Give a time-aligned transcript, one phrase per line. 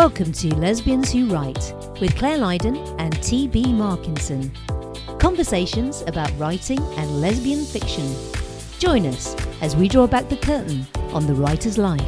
[0.00, 3.64] Welcome to Lesbians Who Write with Claire Lydon and T.B.
[3.64, 4.50] Markinson.
[5.18, 8.10] Conversations about writing and lesbian fiction.
[8.78, 12.00] Join us as we draw back the curtain on the writer's life.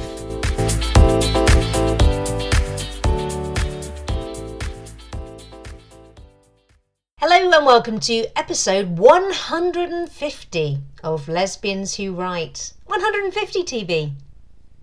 [7.19, 12.73] Hello and welcome to episode 150 of Lesbians Who Write.
[12.87, 14.13] 150 TB.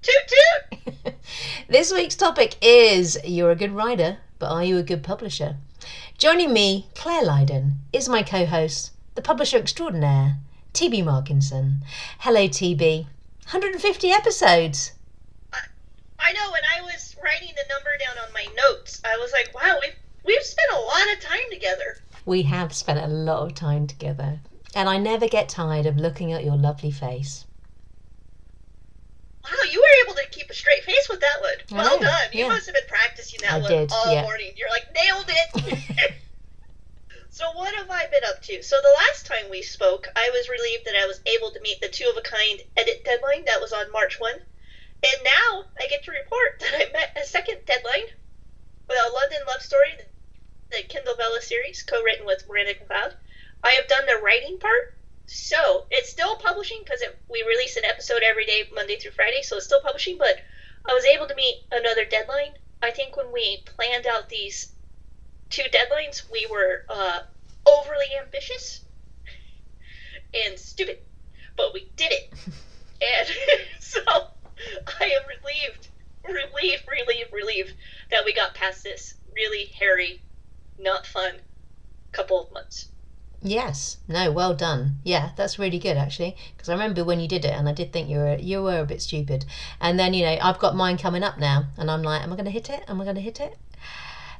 [0.01, 1.13] Toot toot!
[1.67, 5.57] This week's topic is You're a good writer, but are you a good publisher?
[6.17, 10.37] Joining me, Claire Lydon, is my co host, the publisher extraordinaire,
[10.73, 11.83] TB Markinson.
[12.19, 13.07] Hello, TB.
[13.43, 14.93] 150 episodes.
[15.51, 15.59] I,
[16.17, 19.53] I know when I was writing the number down on my notes, I was like,
[19.53, 21.97] wow, we've, we've spent a lot of time together.
[22.25, 24.39] We have spent a lot of time together,
[24.73, 27.45] and I never get tired of looking at your lovely face.
[29.43, 31.59] Wow, you were able to keep a straight face with that one.
[31.71, 32.27] I Well know, done.
[32.33, 34.23] You must have been practicing that I one did, all yeah.
[34.23, 34.51] morning.
[34.55, 36.13] You're like, nailed it!
[37.29, 38.61] so, what have I been up to?
[38.61, 41.79] So, the last time we spoke, I was relieved that I was able to meet
[41.79, 44.33] the two of a kind edit deadline that was on March 1.
[44.33, 48.11] And now I get to report that I met a second deadline
[48.87, 49.95] with a London love story,
[50.71, 53.13] the Kindle Vella series, co written with Miranda McLeod.
[53.63, 54.98] I have done the writing part.
[55.31, 59.43] So it's still publishing because we release an episode every day, Monday through Friday.
[59.43, 60.37] So it's still publishing, but
[60.89, 62.53] I was able to meet another deadline.
[62.81, 64.71] I think when we planned out these
[65.51, 67.19] two deadlines, we were uh,
[67.67, 68.81] overly ambitious
[70.33, 70.97] and stupid,
[71.55, 72.33] but we did it.
[73.01, 73.29] and
[73.79, 75.89] so I am relieved,
[76.23, 77.73] relieved, relieved, relieved
[78.09, 80.23] that we got past this really hairy,
[80.79, 81.35] not fun
[82.11, 82.88] couple of months.
[83.41, 84.97] Yes, no, well done.
[85.03, 86.35] Yeah, that's really good actually.
[86.53, 88.79] Because I remember when you did it, and I did think you were you were
[88.79, 89.45] a bit stupid.
[89.79, 92.35] And then you know I've got mine coming up now, and I'm like, am I
[92.35, 92.83] going to hit it?
[92.87, 93.57] Am I going to hit it?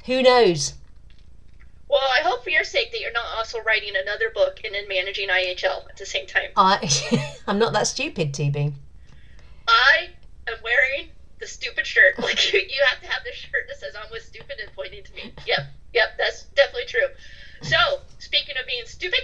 [0.04, 0.74] Who knows?
[1.88, 4.86] Well, I hope for your sake that you're not also writing another book and then
[4.86, 6.50] managing IHL at the same time.
[6.56, 6.88] I
[7.48, 8.74] I'm not that stupid, TB.
[9.66, 10.08] I
[10.46, 11.10] am wearing
[11.40, 12.18] the stupid shirt.
[12.18, 15.02] Like you, you have to have the shirt that says I'm with stupid and pointing
[15.04, 15.32] to me.
[15.46, 15.60] Yep,
[15.94, 17.08] yep, that's definitely true.
[17.62, 19.20] So, speaking of being stupid,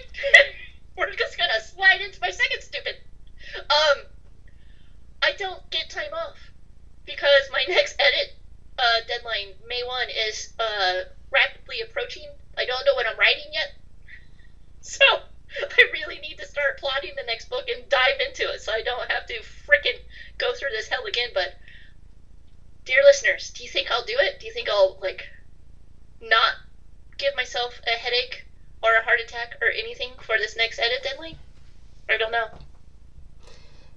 [0.96, 2.96] we're just gonna slide into my second stupid.
[3.56, 4.04] Um,
[5.22, 6.36] I don't get time off
[7.06, 8.34] because my next edit
[8.78, 12.28] uh, deadline, May one, is uh, rapidly approaching.
[12.58, 13.74] I don't know what I'm writing yet,
[14.80, 15.04] so
[15.62, 18.82] I really need to start plotting the next book and dive into it so I
[18.82, 19.34] don't have to
[19.66, 19.98] frickin'
[20.38, 21.30] go through this hell again.
[21.32, 21.54] But,
[22.84, 24.40] dear listeners, do you think I'll do it?
[24.40, 25.28] Do you think I'll, like,
[26.20, 26.54] not
[27.18, 28.44] give myself a headache
[28.82, 31.36] or a heart attack or anything for this next edit deadline?
[32.08, 32.46] I don't know.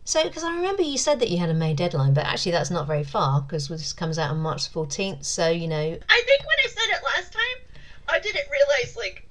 [0.06, 2.72] So, because I remember you said that you had a May deadline, but actually that's
[2.72, 5.24] not very far because this comes out on March 14th.
[5.24, 9.28] So, you know, I think when I said it last time, I didn't realize, like,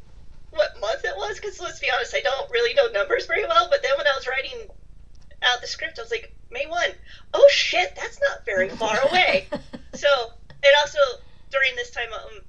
[0.50, 3.66] what month it was, because let's be honest, I don't really know numbers very well,
[3.69, 4.69] but then when I was writing
[5.43, 6.81] out the script, I was like, May 1.
[7.34, 9.49] Oh shit, that's not very far away.
[9.94, 10.09] so,
[10.49, 10.99] and also
[11.50, 12.41] during this time, um,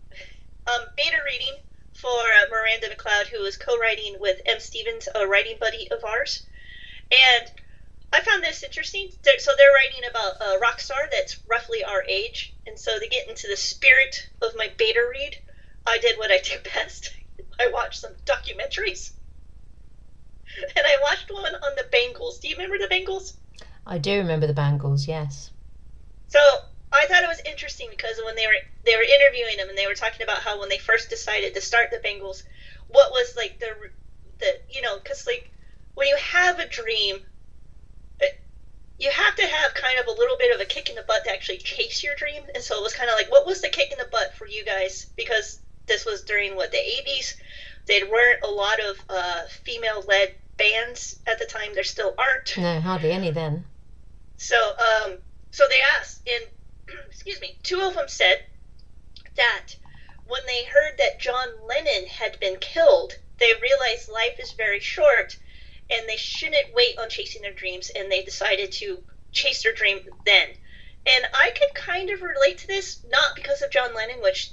[0.70, 1.56] um, beta reading
[1.94, 4.60] for uh, Miranda McLeod, who is co-writing with M.
[4.60, 6.46] Stevens, a writing buddy of ours,
[7.12, 7.52] and
[8.12, 9.10] I found this interesting.
[9.38, 13.30] So they're writing about a rock star that's roughly our age, and so to get
[13.30, 15.36] into the spirit of my beta read,
[15.86, 17.12] I did what I do best.
[17.60, 19.12] I watched some documentaries,
[20.76, 22.40] and I watched one on the Bangles.
[22.40, 23.34] Do you remember the Bangles?
[23.86, 25.52] I do remember the Bangles, yes.
[26.28, 26.40] So
[26.92, 29.88] I thought it was interesting because when they were they were interviewing them and they
[29.88, 32.44] were talking about how when they first decided to start the Bangles,
[32.88, 33.68] what was like the
[34.40, 35.52] the you know because like
[35.96, 37.18] when you have a dream,
[38.20, 38.42] it-
[38.98, 41.24] you have to have kind of a little bit of a kick in the butt
[41.26, 42.44] to actually chase your dream.
[42.56, 44.48] And so it was kind of like, what was the kick in the butt for
[44.48, 45.08] you guys?
[45.16, 47.34] Because this was during what the 80s.
[47.88, 51.74] There weren't a lot of uh, female-led bands at the time.
[51.74, 52.58] There still aren't.
[52.58, 53.66] No, hardly any then.
[54.38, 55.18] So, um,
[55.52, 56.46] so they asked, and
[57.10, 58.44] excuse me, two of them said
[59.36, 59.76] that
[60.26, 65.38] when they heard that John Lennon had been killed, they realized life is very short,
[65.90, 70.00] and they shouldn't wait on chasing their dreams, and they decided to chase their dream
[70.26, 70.50] then.
[71.06, 74.52] And I could kind of relate to this, not because of John Lennon, which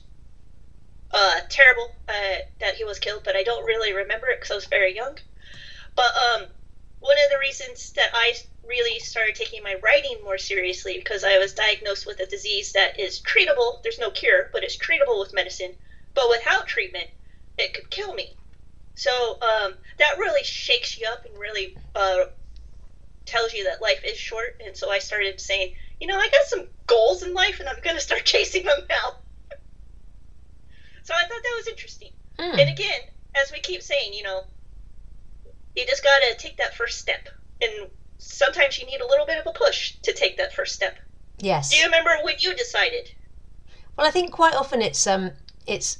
[1.10, 4.54] uh, terrible uh, that he was killed, but I don't really remember it because I
[4.54, 5.18] was very young.
[5.94, 6.46] But um,
[7.06, 8.34] one of the reasons that I
[8.66, 12.98] really started taking my writing more seriously because I was diagnosed with a disease that
[12.98, 13.82] is treatable.
[13.82, 15.72] There's no cure, but it's treatable with medicine.
[16.14, 17.06] But without treatment,
[17.58, 18.36] it could kill me.
[18.96, 22.24] So um, that really shakes you up and really uh,
[23.24, 24.60] tells you that life is short.
[24.64, 27.80] And so I started saying, you know, I got some goals in life and I'm
[27.82, 29.14] going to start chasing them now.
[31.02, 32.10] so I thought that was interesting.
[32.38, 32.58] Mm.
[32.58, 33.00] And again,
[33.40, 34.42] as we keep saying, you know,
[35.76, 37.28] you just got to take that first step.
[37.60, 37.88] And
[38.18, 40.98] sometimes you need a little bit of a push to take that first step.
[41.38, 41.70] Yes.
[41.70, 43.10] Do you remember when you decided?
[43.96, 45.32] Well, I think quite often it's um
[45.66, 45.98] it's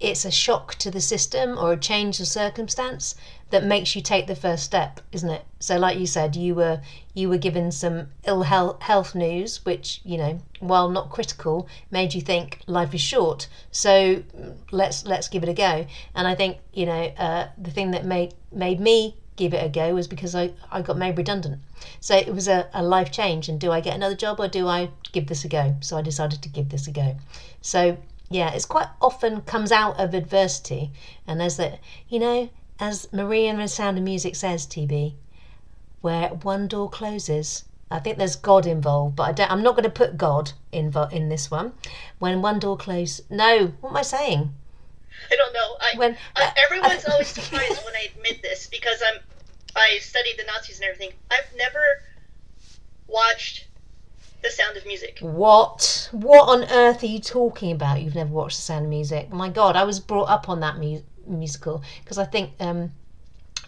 [0.00, 3.14] it's a shock to the system or a change of circumstance
[3.54, 5.44] that makes you take the first step, isn't it?
[5.60, 6.80] So, like you said, you were
[7.14, 12.14] you were given some ill health, health news, which you know, while not critical, made
[12.14, 13.46] you think life is short.
[13.70, 14.24] So
[14.72, 15.86] let's let's give it a go.
[16.16, 19.68] And I think you know uh, the thing that made made me give it a
[19.68, 21.60] go was because I, I got made redundant.
[22.00, 23.48] So it was a, a life change.
[23.48, 25.76] And do I get another job or do I give this a go?
[25.80, 27.16] So I decided to give this a go.
[27.60, 27.98] So
[28.30, 30.90] yeah, it's quite often comes out of adversity.
[31.26, 31.78] And as the,
[32.08, 35.14] you know, as Maria in the Sound of Music says, TB,
[36.00, 39.50] where one door closes, I think there's God involved, but I don't.
[39.50, 41.72] I'm not going to put God in in this one.
[42.18, 43.72] When one door closes, no.
[43.80, 44.54] What am I saying?
[45.30, 45.76] I don't know.
[45.80, 49.20] I, When- I, uh, everyone's always surprised when I admit this because I'm
[49.76, 51.12] I studied the Nazis and everything.
[51.30, 51.78] I've never
[53.08, 53.66] watched
[54.42, 55.18] The Sound of Music.
[55.20, 56.08] What?
[56.12, 58.00] What on earth are you talking about?
[58.02, 59.32] You've never watched The Sound of Music?
[59.32, 62.92] My God, I was brought up on that mu- musical because I think um,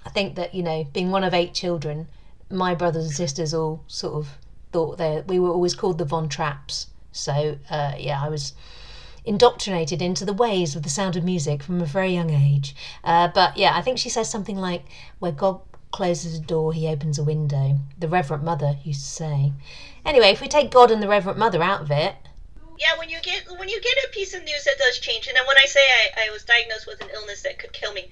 [0.04, 2.06] I think that you know, being one of eight children,
[2.50, 4.38] my brothers and sisters all sort of
[4.72, 6.86] thought that we were always called the Von Trapps.
[7.10, 8.54] So uh, yeah, I was
[9.24, 12.76] indoctrinated into the ways of the sound of music from a very young age.
[13.02, 14.84] Uh, but yeah, I think she says something like,
[15.18, 15.60] "Where God
[15.90, 19.52] closes a door, He opens a window." The Reverend Mother used to say.
[20.04, 22.14] Anyway, if we take God and the Reverend Mother out of it,
[22.78, 25.36] Yeah, when you get when you get a piece of news that does change, and
[25.36, 28.10] then when I say I, I was diagnosed with an illness that could kill me,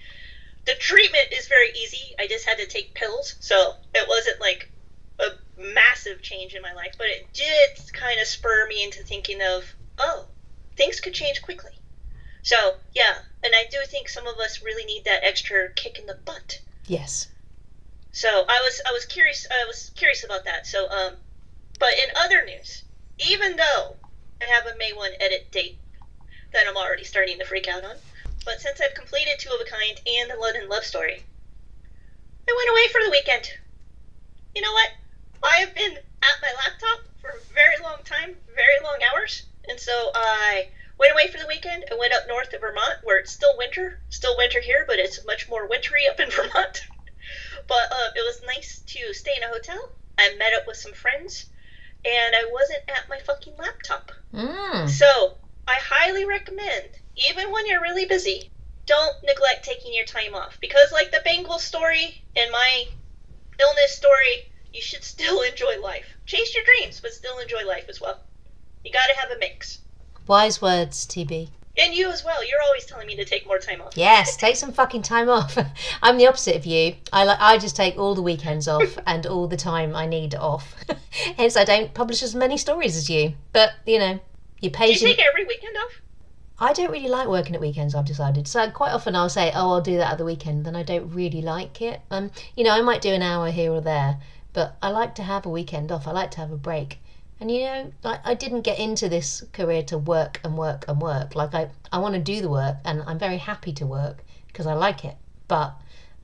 [0.64, 2.14] the treatment is very easy.
[2.18, 4.70] I just had to take pills, so it wasn't like
[5.20, 5.28] a
[5.60, 9.64] massive change in my life, but it did kind of spur me into thinking of,
[9.98, 10.26] oh,
[10.76, 11.70] things could change quickly.
[12.42, 16.06] So yeah, and I do think some of us really need that extra kick in
[16.06, 16.60] the butt.
[16.86, 17.28] yes,
[18.12, 20.66] So I was I was curious I was curious about that.
[20.66, 21.14] So um,
[21.78, 22.82] but in other news,
[23.18, 23.96] even though
[24.44, 25.78] I have a May one edit date
[26.52, 27.96] that I'm already starting to freak out on,
[28.44, 31.24] but since I've completed Two of a Kind and the London Love Story,
[32.46, 33.48] I went away for the weekend.
[34.54, 34.90] You know what?
[35.42, 39.80] I have been at my laptop for a very long time, very long hours, and
[39.80, 40.68] so I
[40.98, 43.98] went away for the weekend and went up north to Vermont, where it's still winter,
[44.10, 46.82] still winter here, but it's much more wintry up in Vermont.
[47.66, 49.88] but uh, it was nice to stay in a hotel.
[50.18, 51.46] I met up with some friends,
[52.04, 54.10] and I wasn't at my fucking laptop.
[54.32, 54.88] mm.
[54.88, 55.34] So
[55.66, 56.90] I highly recommend,
[57.28, 58.50] even when you're really busy,
[58.86, 62.84] don't neglect taking your time off because, like the Bangles story and my
[63.60, 66.06] illness story, you should still enjoy life.
[66.26, 68.20] Chase your dreams, but still enjoy life as well.
[68.84, 69.78] You got to have a mix.
[70.26, 71.48] wise words, TB.
[71.76, 72.46] And you as well.
[72.46, 73.96] You're always telling me to take more time off.
[73.96, 75.58] Yes, take some fucking time off.
[76.02, 76.94] I'm the opposite of you.
[77.12, 80.34] I like I just take all the weekends off and all the time I need
[80.36, 80.76] off.
[81.36, 83.34] Hence, I don't publish as many stories as you.
[83.52, 84.20] But you know,
[84.60, 84.86] you pay.
[84.86, 86.00] Do you take every weekend off?
[86.60, 87.96] I don't really like working at weekends.
[87.96, 88.46] I've decided.
[88.46, 91.12] So quite often I'll say, "Oh, I'll do that at the weekend," then I don't
[91.12, 92.00] really like it.
[92.10, 94.18] Um, you know, I might do an hour here or there,
[94.52, 96.06] but I like to have a weekend off.
[96.06, 97.00] I like to have a break.
[97.44, 100.98] And you know, like I didn't get into this career to work and work and
[100.98, 101.34] work.
[101.36, 104.66] Like I, I want to do the work, and I'm very happy to work because
[104.66, 105.14] I like it.
[105.46, 105.74] But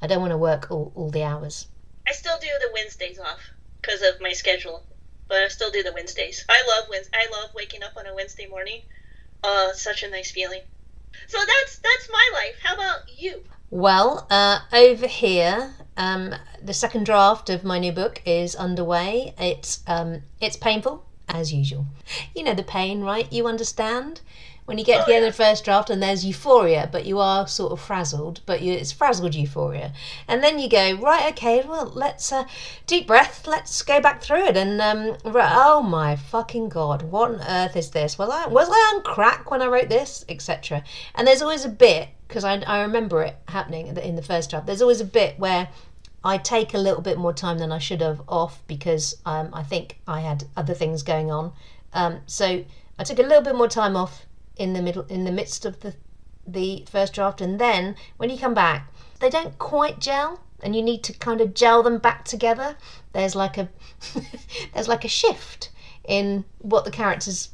[0.01, 1.67] I don't want to work all, all the hours.
[2.09, 3.51] I still do the Wednesdays off
[3.83, 4.83] because of my schedule,
[5.29, 6.43] but I still do the Wednesdays.
[6.49, 7.11] I love Wednes.
[7.13, 8.81] I love waking up on a Wednesday morning.
[9.45, 10.63] Uh, such a nice feeling.
[11.27, 12.57] So that's that's my life.
[12.65, 13.43] How about you?
[13.69, 19.35] Well, uh, over here, um, the second draft of my new book is underway.
[19.37, 21.87] It's um, it's painful as usual.
[22.35, 23.33] You know the pain, right?
[23.33, 24.21] You understand
[24.67, 25.29] when you get to Oh, the end yeah.
[25.29, 28.41] of the first draft and there's euphoria, but you are sort of frazzled.
[28.47, 29.93] But you, it's frazzled euphoria,
[30.29, 31.33] and then you go right.
[31.33, 32.45] Okay, well, let's uh,
[32.87, 33.47] deep breath.
[33.47, 34.57] Let's go back through it.
[34.57, 38.17] And um, oh my fucking god, what on earth is this?
[38.17, 40.85] Was I was I on crack when I wrote this, etc.
[41.15, 44.67] And there's always a bit because I, I remember it happening in the first draft.
[44.67, 45.69] There's always a bit where
[46.23, 49.63] I take a little bit more time than I should have off because um, I
[49.63, 51.53] think I had other things going on.
[51.93, 52.65] Um, so
[52.99, 55.81] I took a little bit more time off in the middle, in the midst of
[55.81, 55.95] the
[56.47, 60.83] the first draft, and then when you come back, they don't quite gel, and you
[60.83, 62.77] need to kind of gel them back together.
[63.13, 63.69] There's like a
[64.75, 65.71] there's like a shift
[66.05, 67.51] in what the characters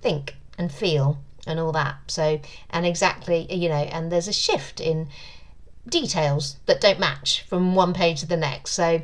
[0.00, 1.96] think and feel and all that.
[2.06, 5.08] So, and exactly, you know, and there's a shift in
[5.88, 8.72] details that don't match from one page to the next.
[8.72, 9.02] So,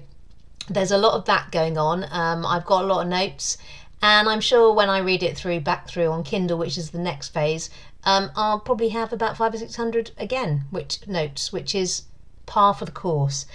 [0.68, 2.06] there's a lot of that going on.
[2.10, 3.58] Um, I've got a lot of notes,
[4.02, 6.98] And I'm sure when I read it through, back through on Kindle, which is the
[6.98, 7.68] next phase,
[8.04, 12.04] um, I'll probably have about five or six hundred again, which notes, which is
[12.46, 13.46] par for the course.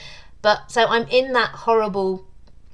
[0.43, 2.25] But so I'm in that horrible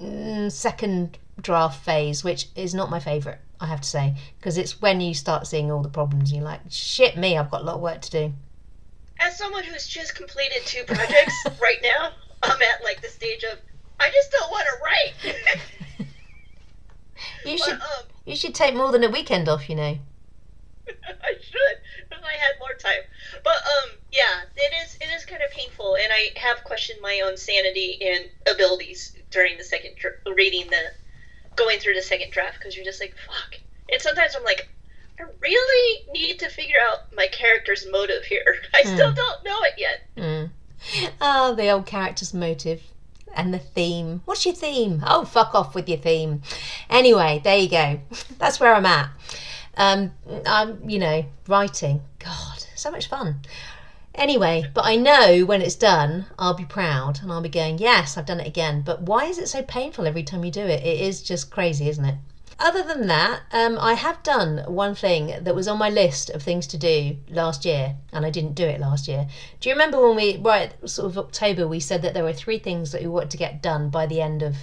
[0.01, 4.81] mm, second draft phase, which is not my favourite, I have to say, because it's
[4.81, 7.75] when you start seeing all the problems you're like, shit me, I've got a lot
[7.75, 8.33] of work to do.
[9.31, 12.11] As someone who's just completed two projects right now,
[12.43, 13.57] I'm at like the stage of
[13.97, 15.35] I just don't want to write.
[17.45, 19.97] You but should um, you should take more than a weekend off, you know.
[20.87, 21.77] I should
[22.11, 23.01] if I had more time.
[23.43, 27.21] But um, yeah, it is it is kind of painful, and I have questioned my
[27.25, 30.91] own sanity and abilities during the second dr- reading the
[31.55, 33.59] going through the second draft because you're just like fuck.
[33.91, 34.69] And sometimes I'm like,
[35.21, 38.55] I really need to figure out my character's motive here.
[38.73, 40.01] I still don't know it yet.
[40.17, 40.49] Mm.
[41.19, 42.81] Oh, the old character's motive
[43.35, 44.21] and the theme.
[44.25, 45.03] What's your theme?
[45.05, 46.41] Oh, fuck off with your theme.
[46.89, 47.99] Anyway, there you go.
[48.39, 49.09] That's where I'm at.
[49.77, 50.11] Um,
[50.45, 52.01] I'm, you know, writing.
[52.19, 53.41] God, so much fun.
[54.15, 58.17] Anyway, but I know when it's done, I'll be proud and I'll be going, yes,
[58.17, 58.81] I've done it again.
[58.81, 60.83] But why is it so painful every time you do it?
[60.83, 62.15] It is just crazy, isn't it?
[62.63, 66.43] Other than that, um, I have done one thing that was on my list of
[66.43, 69.27] things to do last year, and I didn't do it last year.
[69.59, 72.59] Do you remember when we, right, sort of October, we said that there were three
[72.59, 74.55] things that we wanted to get done by the end of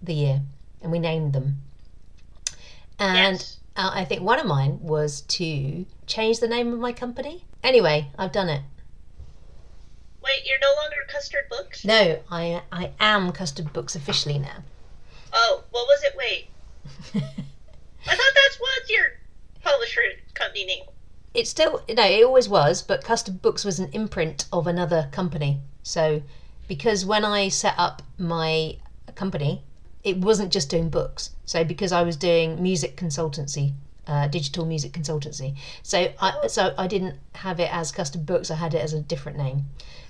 [0.00, 0.42] the year,
[0.80, 1.62] and we named them.
[3.00, 3.58] And Yes.
[3.76, 7.44] uh, I think one of mine was to change the name of my company.
[7.64, 8.62] Anyway, I've done it.
[10.22, 11.84] Wait, you're no longer Custard Books?
[11.84, 14.62] No, I I am Custard Books officially now.
[15.32, 16.14] Oh, what was it?
[16.16, 16.48] Wait,
[17.14, 19.04] I thought that's what your
[19.62, 20.00] publisher
[20.34, 20.84] company name.
[21.34, 25.60] It's still no, it always was, but Custard Books was an imprint of another company.
[25.82, 26.22] So,
[26.68, 28.76] because when I set up my
[29.14, 29.62] company,
[30.04, 31.30] it wasn't just doing books.
[31.44, 33.72] So, because I was doing music consultancy,
[34.06, 38.50] uh, digital music consultancy, so I so I didn't have it as Custard Books.
[38.50, 39.64] I had it as a different name.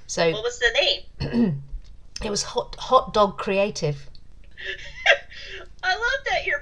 [0.06, 0.72] So What was the
[1.20, 1.62] name?
[2.24, 4.08] it was Hot Hot Dog Creative.
[5.84, 6.61] I love that you're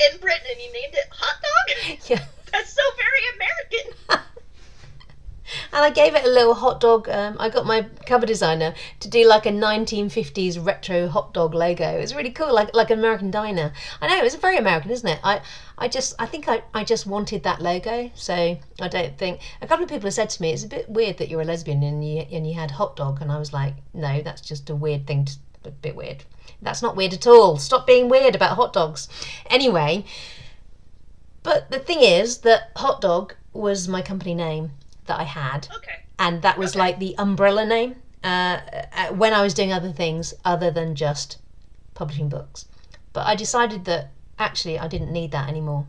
[0.00, 1.98] in Britain and you named it Hot Dog.
[2.10, 2.24] Yeah.
[2.52, 4.22] That's so very American.
[5.72, 7.08] And I gave it a little hot dog.
[7.08, 11.88] Um, I got my cover designer to do like a 1950s retro hot dog logo.
[11.88, 13.72] It was really cool, like like an American diner.
[14.00, 15.20] I know it was very American, isn't it?
[15.22, 15.42] I
[15.78, 18.10] I just I think I, I just wanted that logo.
[18.14, 20.88] So I don't think a couple of people have said to me it's a bit
[20.88, 23.52] weird that you're a lesbian and you and you had hot dog, and I was
[23.52, 25.26] like, no, that's just a weird thing.
[25.26, 26.24] To, a bit weird.
[26.62, 27.58] That's not weird at all.
[27.58, 29.08] Stop being weird about hot dogs.
[29.50, 30.04] Anyway,
[31.42, 34.72] but the thing is that hot dog was my company name
[35.06, 36.00] that I had Okay.
[36.18, 36.78] and that was Okay.
[36.80, 38.60] like the umbrella name uh,
[38.92, 41.38] uh, when I was doing other things other than just
[41.94, 42.66] publishing books.
[43.12, 45.86] But I decided that actually I didn't need that anymore.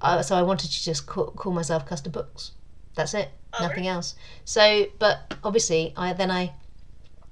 [0.00, 2.52] Uh, so I wanted to just call, call myself Custard Books.
[2.96, 4.14] That's it, All nothing else.
[4.44, 6.52] So, but obviously, I then I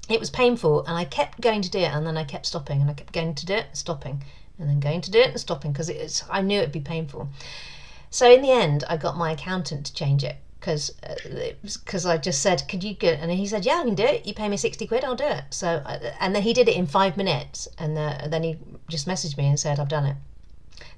[0.08, 2.80] it was painful, and I kept going to do it, and then I kept stopping,
[2.80, 4.22] and I kept going to do it, and stopping,
[4.58, 7.28] and then going to do it and stopping because it's I knew it'd be painful.
[8.10, 10.92] So in the end, I got my accountant to change it because
[11.62, 14.26] because I just said, "Could you get?" And he said, "Yeah, I can do it.
[14.26, 15.82] You pay me sixty quid, I'll do it." So
[16.20, 18.56] and then he did it in five minutes, and uh, then he
[18.88, 20.16] just messaged me and said, "I've done it."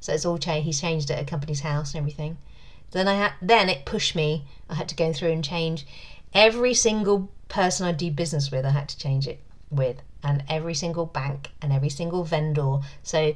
[0.01, 0.67] So it's all changed.
[0.67, 2.39] He's changed it at Companies House and everything.
[2.93, 4.45] Then I had then it pushed me.
[4.69, 5.87] I had to go through and change
[6.37, 8.65] every single person I do business with.
[8.65, 9.41] I had to change it
[9.71, 12.79] with, and every single bank and every single vendor.
[13.03, 13.35] So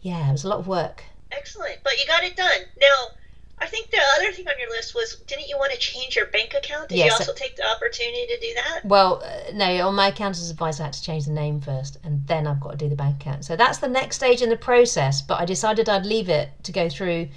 [0.00, 1.04] yeah, it was a lot of work.
[1.32, 1.78] Excellent.
[1.84, 2.62] But you got it done.
[2.80, 3.08] Now,
[3.58, 6.26] I think the other thing on your list was didn't you want to change your
[6.26, 6.88] bank account?
[6.88, 7.06] Did Yes.
[7.06, 8.84] you also take the opportunity to do that?
[8.84, 12.26] Well, uh, no, on my accountant's advice, I had to change the name first, and
[12.26, 13.44] then I've got to do the bank account.
[13.44, 15.22] So that's the next stage in the process.
[15.22, 17.28] But I decided I'd leave it to go through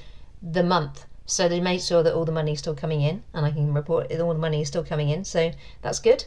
[0.41, 3.45] the month, so they made sure that all the money is still coming in, and
[3.45, 5.23] I can report that all the money is still coming in.
[5.23, 6.25] So that's good.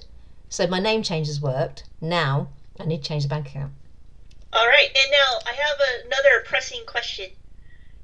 [0.48, 1.84] So my name change has worked.
[2.00, 3.72] Now I need to change the bank account.
[4.52, 4.86] All right.
[4.86, 7.30] And now I have another pressing question.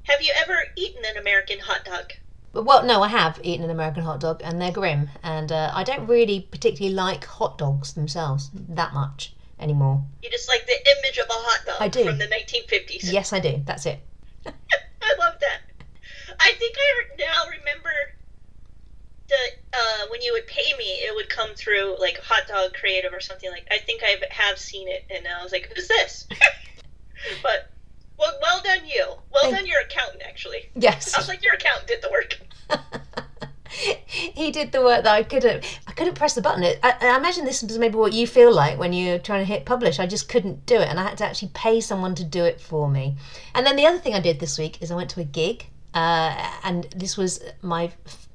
[0.03, 2.13] Have you ever eaten an American hot dog?
[2.51, 5.09] Well, no, I have eaten an American hot dog, and they're grim.
[5.23, 10.03] And uh, I don't really particularly like hot dogs themselves that much anymore.
[10.21, 12.03] You just like the image of a hot dog I do.
[12.03, 13.11] from the 1950s.
[13.11, 13.61] Yes, I do.
[13.65, 13.99] That's it.
[14.45, 15.68] I love that.
[16.39, 17.91] I think I now remember
[19.27, 19.35] the
[19.73, 23.19] uh, when you would pay me, it would come through like Hot Dog Creative or
[23.19, 23.67] something like.
[23.71, 26.27] I think I have seen it, and I was like, "Who's this?"
[27.43, 27.71] but
[28.17, 29.05] well, well done you.
[29.31, 30.23] Well Thank- done your accountant.
[30.27, 31.13] Actually, Yes.
[31.13, 32.39] I was like, your accountant did the work.
[33.69, 35.63] he did the work that I couldn't.
[35.87, 36.63] I couldn't press the button.
[36.63, 39.65] I, I imagine this is maybe what you feel like when you're trying to hit
[39.65, 39.99] publish.
[39.99, 42.59] I just couldn't do it, and I had to actually pay someone to do it
[42.59, 43.15] for me.
[43.53, 45.67] And then the other thing I did this week is I went to a gig,
[45.93, 47.91] uh, and this was my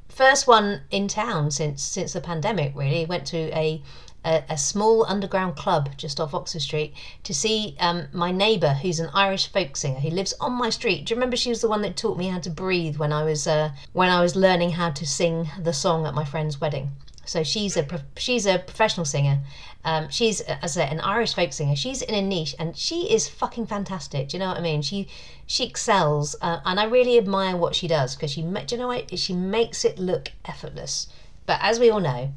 [0.08, 2.72] first one in town since since the pandemic.
[2.74, 3.82] Really, went to a
[4.24, 6.94] a, a, small underground club just off Oxford Street
[7.24, 11.04] to see um, my neighbour, who's an Irish folk singer who lives on my street.
[11.04, 13.22] Do you remember she was the one that taught me how to breathe when I
[13.22, 16.92] was uh, when I was learning how to sing the song at my friend's wedding?
[17.26, 19.40] So she's a she's a professional singer.
[19.84, 21.76] Um, she's as an Irish folk singer.
[21.76, 24.28] She's in a niche, and she is fucking fantastic.
[24.28, 24.82] Do you know what I mean?
[24.82, 25.08] She
[25.46, 28.88] she excels, uh, and I really admire what she does because she do you know
[28.88, 31.08] what she makes it look effortless.
[31.46, 32.32] But as we all know,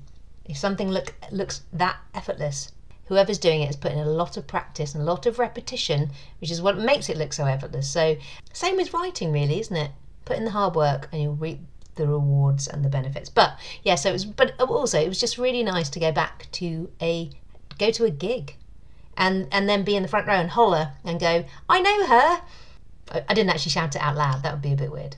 [0.46, 2.72] if something look, looks that effortless,
[3.06, 6.52] whoever's doing it is putting a lot of practice and a lot of repetition, which
[6.52, 7.90] is what makes it look so effortless.
[7.90, 8.18] So,
[8.54, 9.92] same with writing, really, isn't it?
[10.26, 11.60] Put in the hard work and you'll reap
[11.98, 13.30] the rewards and the benefits.
[13.30, 16.48] But yeah, so it was, but also it was just really nice to go back
[16.54, 17.30] to a,
[17.78, 18.56] go to a gig
[19.18, 22.42] and, and then be in the front row and holler and go, I know her.
[23.30, 25.16] I, didn't actually shout it out loud, that would be a bit weird.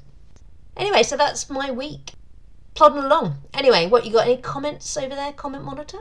[0.77, 2.13] Anyway, so that's my week
[2.79, 3.35] plodding along.
[3.53, 4.25] Anyway, what you got?
[4.25, 5.33] Any comments over there?
[5.33, 5.99] Comment monitor.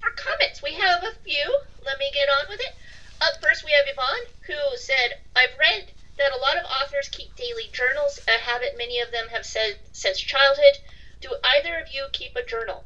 [0.00, 1.58] For comments, we have a few.
[1.84, 2.76] Let me get on with it.
[3.20, 7.34] Up first, we have Yvonne, who said, "I've read that a lot of authors keep
[7.36, 10.78] daily journals, a habit many of them have said since childhood.
[11.20, 12.84] Do either of you keep a journal?"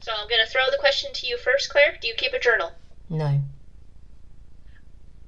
[0.00, 1.98] So I'm going to throw the question to you first, Claire.
[2.00, 2.72] Do you keep a journal?
[3.08, 3.40] No.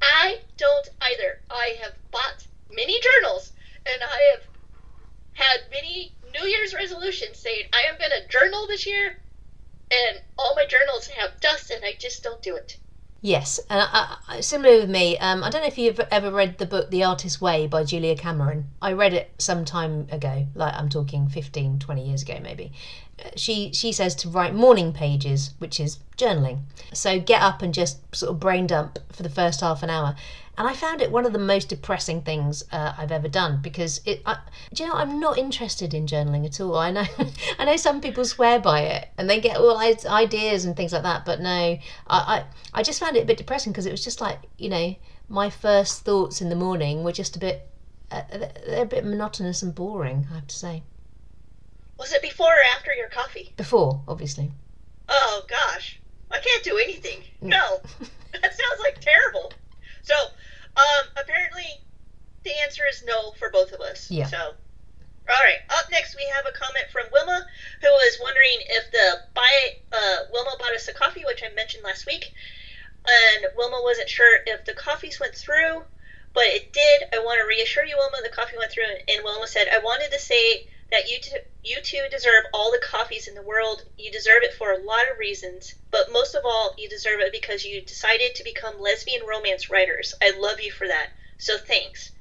[0.00, 1.40] I don't either.
[1.50, 3.52] I have bought many journals,
[3.86, 4.46] and I have
[5.34, 9.20] had many New Year's resolutions saying I am going to journal this year,
[9.90, 12.78] and all my journals have dust, and I just don't do it.
[13.24, 16.90] Yes, and similarly with me, um, I don't know if you've ever read the book
[16.90, 18.66] The Artist's Way by Julia Cameron.
[18.82, 22.72] I read it some time ago, like I'm talking 15, 20 years ago maybe.
[23.36, 26.60] She she says to write morning pages, which is journaling.
[26.92, 30.16] So get up and just sort of brain dump for the first half an hour
[30.58, 34.02] and I found it one of the most depressing things uh, I've ever done because
[34.04, 34.20] it.
[34.26, 34.36] I,
[34.74, 36.76] do you know I'm not interested in journaling at all.
[36.76, 37.04] I know
[37.58, 41.04] I know some people swear by it and they get all ideas and things like
[41.04, 44.04] that, but no, I I, I just found it a bit depressing because it was
[44.04, 44.94] just like you know
[45.28, 47.66] my first thoughts in the morning were just a bit
[48.10, 48.22] uh,
[48.66, 50.26] they're a bit monotonous and boring.
[50.30, 50.82] I have to say.
[52.02, 53.52] Was it before or after your coffee?
[53.56, 54.50] Before, obviously.
[55.08, 56.00] Oh gosh,
[56.32, 57.20] I can't do anything.
[57.40, 57.50] Mm.
[57.50, 57.78] No,
[58.32, 59.52] that sounds like terrible.
[60.02, 60.14] So
[60.76, 61.78] um, apparently,
[62.42, 64.10] the answer is no for both of us.
[64.10, 64.26] Yeah.
[64.26, 65.58] So, all right.
[65.70, 67.46] Up next, we have a comment from Wilma,
[67.80, 69.54] who is wondering if the buy
[69.92, 72.32] uh, Wilma bought us a coffee, which I mentioned last week,
[73.06, 75.84] and Wilma wasn't sure if the coffees went through,
[76.34, 77.04] but it did.
[77.14, 80.10] I want to reassure you, Wilma, the coffee went through, and Wilma said, "I wanted
[80.10, 83.82] to say that you, t- you two deserve all the coffees in the world.
[83.96, 87.32] You deserve it for a lot of reasons, but most of all, you deserve it
[87.32, 90.12] because you decided to become lesbian romance writers.
[90.22, 91.08] I love you for that.
[91.38, 92.12] So thanks.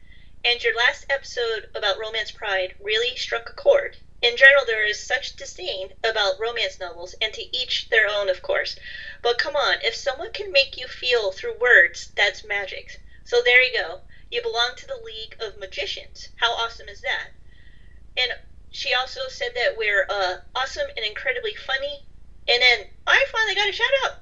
[0.45, 3.97] And your last episode about romance pride really struck a chord.
[4.21, 8.41] In general, there is such disdain about romance novels, and to each their own, of
[8.41, 8.77] course.
[9.21, 13.01] But come on, if someone can make you feel through words, that's magic.
[13.25, 13.99] So there you go.
[14.29, 16.29] You belong to the League of Magicians.
[16.37, 17.31] How awesome is that?
[18.15, 18.31] And
[18.71, 22.03] she also said that we're uh, awesome and incredibly funny.
[22.47, 24.13] And then I finally got a shout out,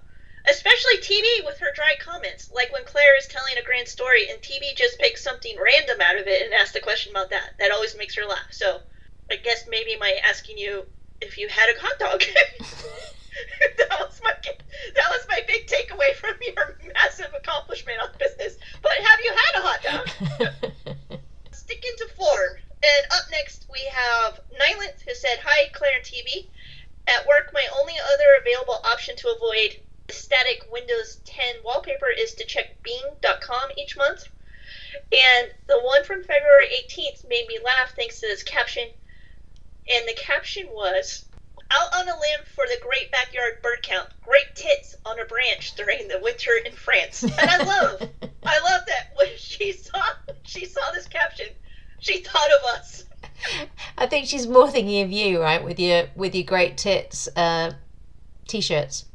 [0.50, 4.40] especially TB with her dry comments, like when Claire is telling a grand story and
[4.42, 7.54] TB just picks something random out of it and asks a question about that.
[7.60, 8.52] That always makes her laugh.
[8.52, 8.82] So
[9.32, 10.84] I guess maybe my asking you
[11.22, 12.20] if you had a hot dog.
[13.78, 14.34] that was my
[14.96, 18.58] that was my big takeaway from your massive accomplishment on business.
[18.82, 21.20] But have you had a hot dog?
[21.52, 22.58] Sticking to form.
[22.82, 26.48] And up next, we have Nyland, who said, Hi, Claire and TB.
[27.08, 32.46] At work, my only other available option to avoid static Windows 10 wallpaper is to
[32.46, 34.28] check Bing.com each month.
[35.12, 38.88] And the one from February 18th made me laugh thanks to this caption.
[39.92, 41.26] And the caption was
[41.72, 44.10] Out on a limb for the great backyard bird count.
[44.24, 47.24] Great tits on a branch during the winter in France.
[47.24, 48.10] And I love,
[48.44, 50.02] I love that when she saw
[50.44, 51.48] she saw this caption,
[52.48, 53.04] of us.
[53.98, 57.74] I think she's more thinking of you, right, with your with your great tits uh,
[58.48, 59.06] t-shirts.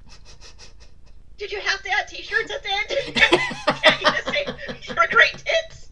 [1.37, 3.15] Did you have to add t-shirts at the end?
[3.83, 5.91] Can you just say your great tits?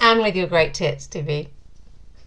[0.00, 1.48] and with your great tits, TB.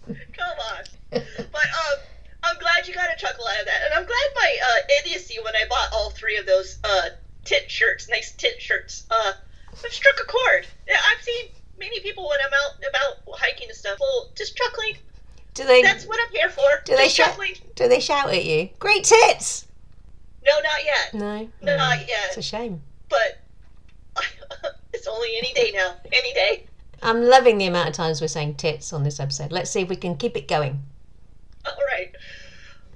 [0.07, 0.83] Come on.
[1.12, 1.99] But um,
[2.43, 5.36] I'm glad you got a chuckle out of that, and I'm glad my uh, idiocy
[5.43, 7.10] when I bought all three of those uh,
[7.43, 9.33] tit shirts, nice tit shirts, uh,
[9.71, 10.67] I've struck a chord.
[10.88, 11.45] Yeah, I've seen
[11.77, 14.97] many people when I'm out about hiking and stuff will just chuckling.
[15.53, 16.63] Do they That's what I'm here for.
[16.85, 17.39] Do they shout-
[17.75, 18.69] do they shout at you?
[18.79, 19.65] Great tits.
[20.45, 21.13] No, not yet.
[21.13, 22.07] No, No, not mm.
[22.27, 22.81] It's a shame.
[23.09, 23.39] But
[24.93, 25.95] it's only any day now.
[26.11, 26.67] Any day.
[27.01, 29.51] I'm loving the amount of times we're saying tits on this episode.
[29.51, 30.83] Let's see if we can keep it going.
[31.65, 32.15] All right.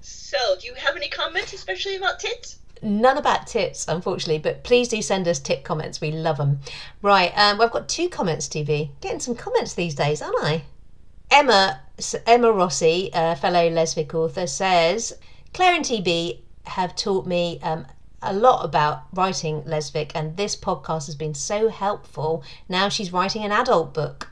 [0.01, 2.59] So, do you have any comments, especially about tits?
[2.81, 6.01] None about tits, unfortunately, but please do send us tit comments.
[6.01, 6.59] We love them.
[7.01, 8.89] Right, um, well, I've got two comments, TB.
[9.01, 10.63] Getting some comments these days, aren't I?
[11.29, 11.81] Emma
[12.25, 15.13] Emma Rossi, a fellow lesfic author, says
[15.53, 17.85] Claire and TB have taught me um,
[18.21, 22.43] a lot about writing lesfic, and this podcast has been so helpful.
[22.67, 24.29] Now she's writing an adult book.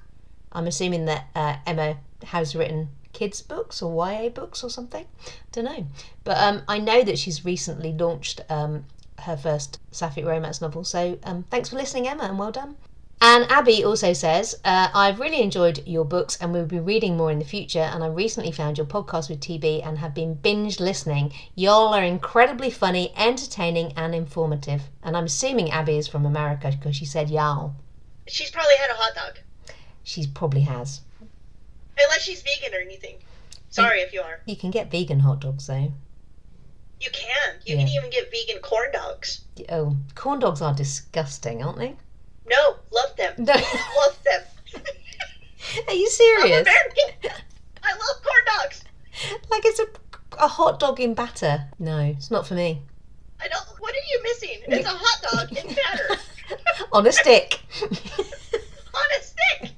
[0.51, 5.05] I'm assuming that uh, Emma has written kids' books or YA books or something.
[5.27, 5.87] I Don't know,
[6.23, 8.85] but um, I know that she's recently launched um,
[9.19, 10.85] her first sapphic romance novel.
[10.85, 12.77] So um, thanks for listening, Emma, and well done.
[13.21, 17.29] And Abby also says, uh, I've really enjoyed your books and we'll be reading more
[17.29, 17.79] in the future.
[17.79, 21.33] And I recently found your podcast with TB and have been binge listening.
[21.53, 24.83] Y'all are incredibly funny, entertaining, and informative.
[25.03, 27.75] And I'm assuming Abby is from America because she said y'all.
[28.27, 29.39] She's probably had a hot dog.
[30.03, 31.01] She probably has.
[32.03, 33.17] Unless she's vegan or anything.
[33.69, 34.39] Sorry if you are.
[34.45, 35.91] You can get vegan hot dogs though.
[37.01, 37.55] You can.
[37.65, 39.41] You can even get vegan corn dogs.
[39.69, 41.95] Oh, corn dogs are disgusting, aren't they?
[42.49, 43.33] No, love them.
[43.37, 43.53] No.
[43.53, 44.41] love them.
[45.87, 46.67] Are you I'm serious?
[46.67, 47.31] American.
[47.83, 48.83] I love corn dogs.
[49.49, 49.87] Like it's a,
[50.37, 51.65] a hot dog in batter.
[51.77, 52.81] No, it's not for me.
[53.41, 53.65] I don't.
[53.79, 54.61] What are you missing?
[54.67, 56.21] It's a hot dog in batter
[56.91, 57.59] On a stick.
[57.81, 59.71] on a stick.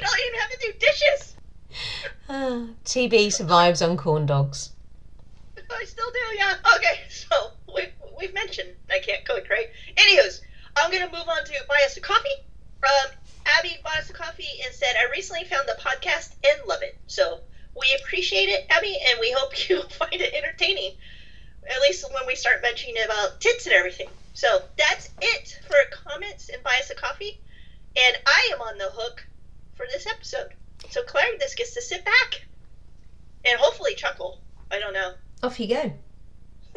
[0.00, 1.36] You don't even have to do dishes.
[2.32, 4.70] Ah, TB survives on corn dogs.
[5.58, 6.54] I still do, yeah.
[6.76, 9.66] Okay, so we, we've mentioned I can't cook, right?
[9.96, 10.40] Anywho's,
[10.76, 12.38] I'm going to move on to Buy Us a Coffee.
[12.82, 13.10] Um,
[13.58, 16.96] Abby bought us a coffee and said, I recently found the podcast and love it.
[17.08, 17.40] So
[17.78, 20.92] we appreciate it, Abby, and we hope you find it entertaining.
[21.68, 24.08] At least when we start mentioning about tits and everything.
[24.32, 25.76] So that's it for
[26.08, 27.40] comments and Buy Us a Coffee.
[27.96, 29.26] And I am on the hook
[29.80, 30.52] for this episode.
[30.90, 32.42] So Claire just gets to sit back
[33.46, 34.40] and hopefully chuckle.
[34.70, 35.12] I don't know.
[35.42, 35.92] Off you go.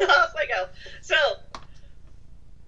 [0.00, 0.68] Off I go.
[1.02, 1.14] So,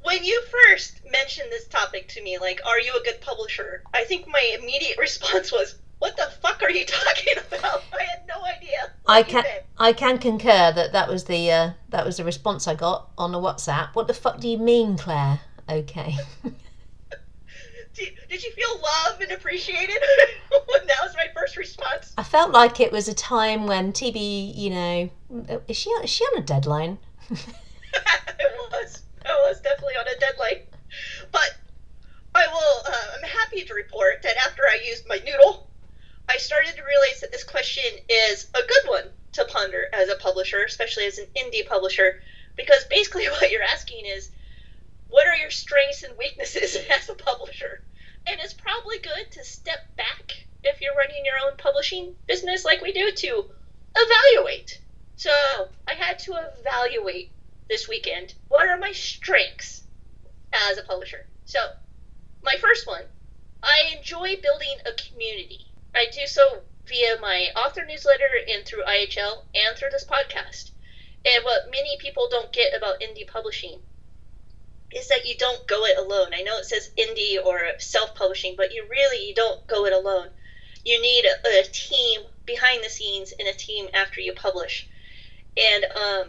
[0.02, 3.82] when you first mentioned this topic to me, like, are you a good publisher?
[3.94, 7.82] I think my immediate response was, what the fuck are you talking about?
[7.98, 8.92] I had no idea.
[9.06, 9.44] I can.
[9.78, 13.32] I can concur that that was the uh, that was the response I got on
[13.32, 13.94] the WhatsApp.
[13.94, 15.40] What the fuck do you mean, Claire?
[15.68, 16.16] Okay.
[17.96, 19.96] Did, did you feel loved and appreciated?
[20.50, 22.12] that was my first response.
[22.18, 25.10] I felt like it was a time when TB, you know,
[25.66, 26.98] is she is she on a deadline?
[27.30, 29.02] it was.
[29.24, 30.66] I was definitely on a deadline.
[31.32, 31.56] But
[32.34, 35.66] I will, uh, I'm happy to report that after I used my noodle,
[36.28, 40.16] I started to realize that this question is a good one to ponder as a
[40.16, 42.20] publisher, especially as an indie publisher,
[42.56, 44.30] because basically what you're asking is,
[45.16, 47.82] what are your strengths and weaknesses as a publisher?
[48.26, 52.82] And it's probably good to step back if you're running your own publishing business like
[52.82, 53.44] we do to
[53.96, 54.78] evaluate.
[55.16, 55.30] So
[55.88, 57.32] I had to evaluate
[57.66, 59.84] this weekend what are my strengths
[60.52, 61.26] as a publisher.
[61.46, 61.60] So
[62.42, 63.04] my first one,
[63.62, 65.60] I enjoy building a community.
[65.94, 70.72] I do so via my author newsletter and through IHL and through this podcast.
[71.24, 73.80] And what many people don't get about indie publishing
[74.92, 76.32] is that you don't go it alone.
[76.32, 80.28] I know it says indie or self-publishing, but you really you don't go it alone.
[80.84, 84.88] You need a, a team behind the scenes and a team after you publish.
[85.56, 86.28] And um,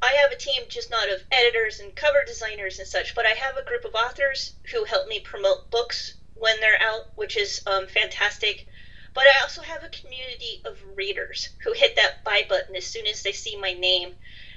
[0.00, 3.30] I have a team just not of editors and cover designers and such, but I
[3.30, 7.62] have a group of authors who help me promote books when they're out, which is
[7.66, 8.66] um, fantastic.
[9.14, 13.06] But I also have a community of readers who hit that buy button as soon
[13.06, 14.14] as they see my name,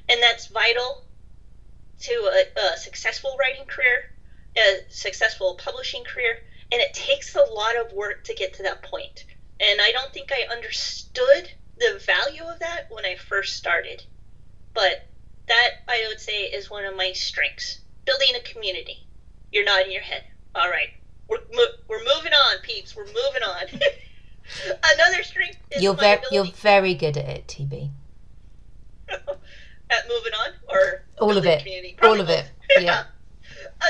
[0.08, 1.06] and that's vital
[2.01, 4.12] to a, a successful writing career,
[4.58, 6.38] a successful publishing career,
[6.71, 9.25] and it takes a lot of work to get to that point.
[9.60, 14.03] And I don't think I understood the value of that when I first started.
[14.73, 15.08] But
[15.47, 17.79] that I would say is one of my strengths.
[18.05, 19.08] Building a community.
[19.51, 20.23] You're nodding your head.
[20.53, 20.89] All right.
[21.27, 22.95] We're, mo- we're moving on, peeps.
[22.95, 23.63] We're moving on.
[24.93, 27.89] Another strength is You're very ability you're very good at it, TB.
[29.89, 31.60] at moving on or All of it.
[31.60, 31.98] community?
[32.02, 32.45] All of it.
[32.76, 32.84] both.
[32.84, 33.04] Yeah.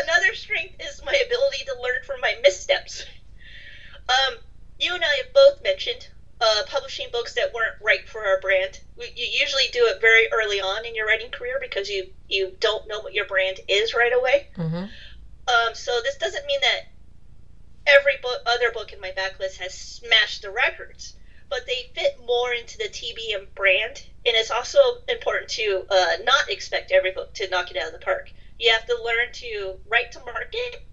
[0.03, 3.05] Another strength is my ability to learn from my missteps.
[4.09, 4.35] Um,
[4.79, 6.07] you and I have both mentioned
[6.41, 8.79] uh, publishing books that weren't right for our brand.
[8.97, 12.51] We, you usually do it very early on in your writing career because you you
[12.59, 14.47] don't know what your brand is right away.
[14.57, 14.85] Mm-hmm.
[15.47, 16.81] Um, so this doesn't mean that
[17.87, 21.15] every book, other book in my backlist has smashed the records,
[21.49, 24.03] but they fit more into the TBM brand.
[24.25, 27.93] And it's also important to uh, not expect every book to knock it out of
[27.93, 28.29] the park.
[28.57, 30.87] You have to learn to write to market,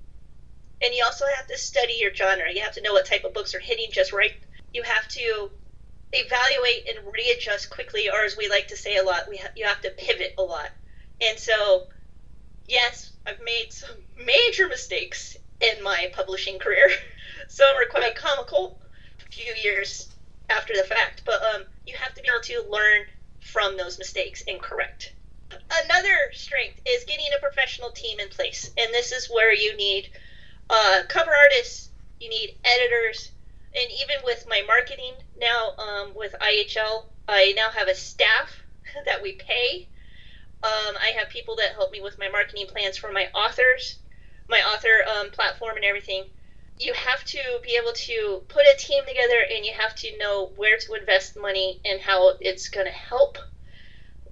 [0.83, 2.53] and you also have to study your genre.
[2.53, 4.33] You have to know what type of books are hitting just right.
[4.75, 5.51] You have to
[6.13, 9.65] evaluate and readjust quickly, or as we like to say a lot, we ha- you
[9.65, 10.69] have to pivot a lot.
[11.21, 11.85] And so,
[12.67, 16.91] yes, I've made some major mistakes in my publishing career.
[17.49, 18.79] Some are quite comical
[19.21, 20.13] a few years
[20.49, 23.05] after the fact, but um, you have to be able to learn
[23.43, 25.13] from those mistakes and correct.
[25.85, 30.09] Another strength is getting a professional team in place, and this is where you need
[30.71, 33.33] uh, cover artists, you need editors,
[33.75, 38.51] and even with my marketing now um, with IHL, I now have a staff
[39.07, 39.89] that we pay.
[40.63, 43.99] Um, I have people that help me with my marketing plans for my authors,
[44.49, 46.25] my author um, platform, and everything.
[46.83, 50.51] You have to be able to put a team together and you have to know
[50.57, 53.39] where to invest money and how it's going to help.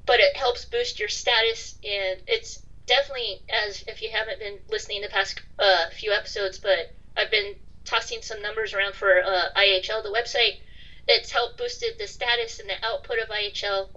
[0.05, 5.03] But it helps boost your status, and it's definitely, as if you haven't been listening
[5.03, 10.03] the past uh, few episodes, but I've been tossing some numbers around for uh, IHL,
[10.03, 10.59] the website.
[11.07, 13.89] It's helped boosted the status and the output of IHL,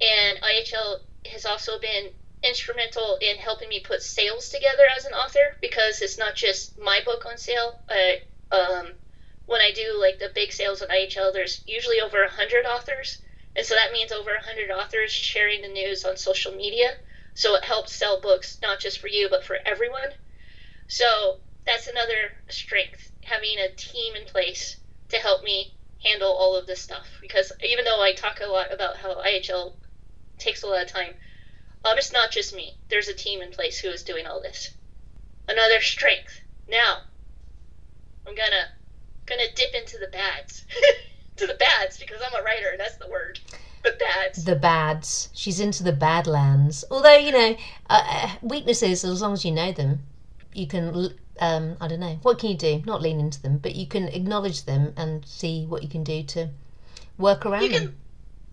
[0.00, 2.10] and IHL has also been
[2.42, 7.00] instrumental in helping me put sales together as an author because it's not just my
[7.04, 7.78] book on sale.
[7.88, 8.92] I, um,
[9.46, 13.18] when I do like the big sales on IHL, there's usually over a hundred authors,
[13.56, 16.92] and so that means over a hundred authors sharing the news on social media.
[17.34, 20.10] So it helps sell books not just for you but for everyone.
[20.86, 24.76] So that's another strength having a team in place
[25.08, 28.72] to help me handle all of this stuff because even though I talk a lot
[28.72, 29.74] about how IHL
[30.38, 31.14] takes a lot of time,
[31.84, 32.74] um, it's not just me.
[32.88, 34.74] There's a team in place who is doing all this.
[35.48, 36.40] Another strength.
[36.68, 36.98] Now,
[38.26, 38.68] I'm gonna
[39.26, 40.66] gonna dip into the bads,
[41.36, 42.68] to the bads because I'm a writer.
[42.70, 43.40] and That's the word.
[43.82, 44.44] The bads.
[44.44, 45.30] The bads.
[45.32, 46.84] She's into the badlands.
[46.90, 47.56] Although you know,
[47.88, 50.00] uh, uh, weaknesses as long as you know them,
[50.52, 51.14] you can.
[51.40, 52.18] Um, I don't know.
[52.20, 52.82] What can you do?
[52.84, 56.22] Not lean into them, but you can acknowledge them and see what you can do
[56.24, 56.50] to
[57.16, 57.99] work around You them.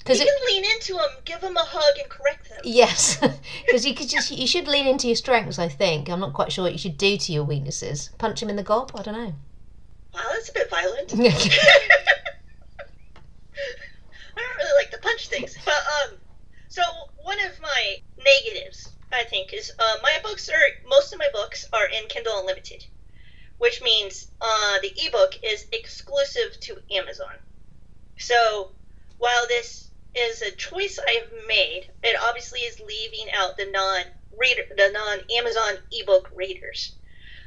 [0.08, 2.60] Because you can lean into them, give them a hug, and correct them.
[2.64, 3.18] Yes,
[3.66, 5.60] because you could just you should lean into your strengths.
[5.60, 8.12] I think I'm not quite sure what you should do to your weaknesses.
[8.18, 8.94] Punch him in the gob.
[8.96, 9.34] I don't know.
[10.14, 11.14] Wow, that's a bit violent.
[11.14, 11.18] I
[14.38, 16.18] don't really like to punch things, but um,
[16.70, 16.82] so
[17.24, 21.68] one of my negatives, I think, is uh, my books are most of my books
[21.74, 22.86] are in Kindle Unlimited,
[23.58, 27.34] which means uh, the ebook is exclusive to Amazon.
[28.18, 28.72] So
[29.18, 34.04] while this is a choice I've made, it obviously is leaving out the non
[34.38, 36.96] reader, the non Amazon ebook readers.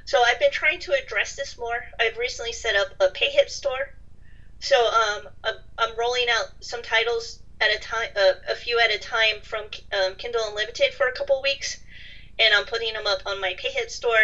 [0.05, 1.85] So I've been trying to address this more.
[2.01, 3.95] I've recently set up a PayHip store.
[4.59, 5.29] So um,
[5.79, 9.65] I'm, rolling out some titles at a time, uh, a few at a time from
[9.93, 11.79] um, Kindle Unlimited for a couple weeks,
[12.39, 14.17] and I'm putting them up on my PayHip store.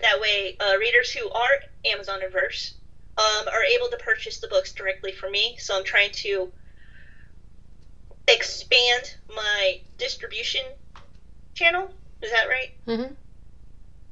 [0.00, 1.50] That way, uh, readers who are
[1.84, 2.74] Amazon averse
[3.16, 5.56] um, are able to purchase the books directly from me.
[5.58, 6.52] So I'm trying to
[8.28, 10.62] expand my distribution
[11.54, 11.88] channel.
[12.22, 12.70] Is that right?
[12.86, 13.12] hmm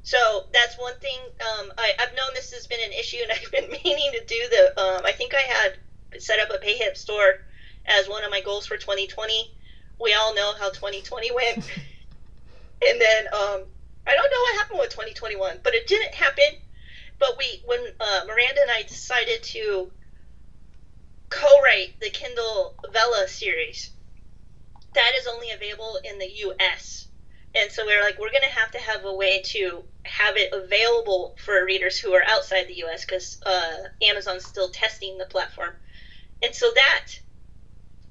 [0.03, 1.19] So that's one thing.
[1.41, 4.49] Um, I, I've known this has been an issue, and I've been meaning to do
[4.51, 4.81] the.
[4.81, 7.35] Um, I think I had set up a PayHip store
[7.87, 9.51] as one of my goals for 2020.
[10.01, 11.57] We all know how 2020 went,
[12.89, 13.65] and then um,
[14.07, 16.45] I don't know what happened with 2021, but it didn't happen.
[17.19, 19.93] But we, when uh, Miranda and I decided to
[21.31, 23.91] co-write the Kindle Vella series,
[24.95, 27.09] that is only available in the U.S.
[27.55, 30.37] And so we are like, we're going to have to have a way to have
[30.37, 35.27] it available for readers who are outside the US because uh, Amazon's still testing the
[35.27, 35.73] platform.
[36.43, 37.07] And so that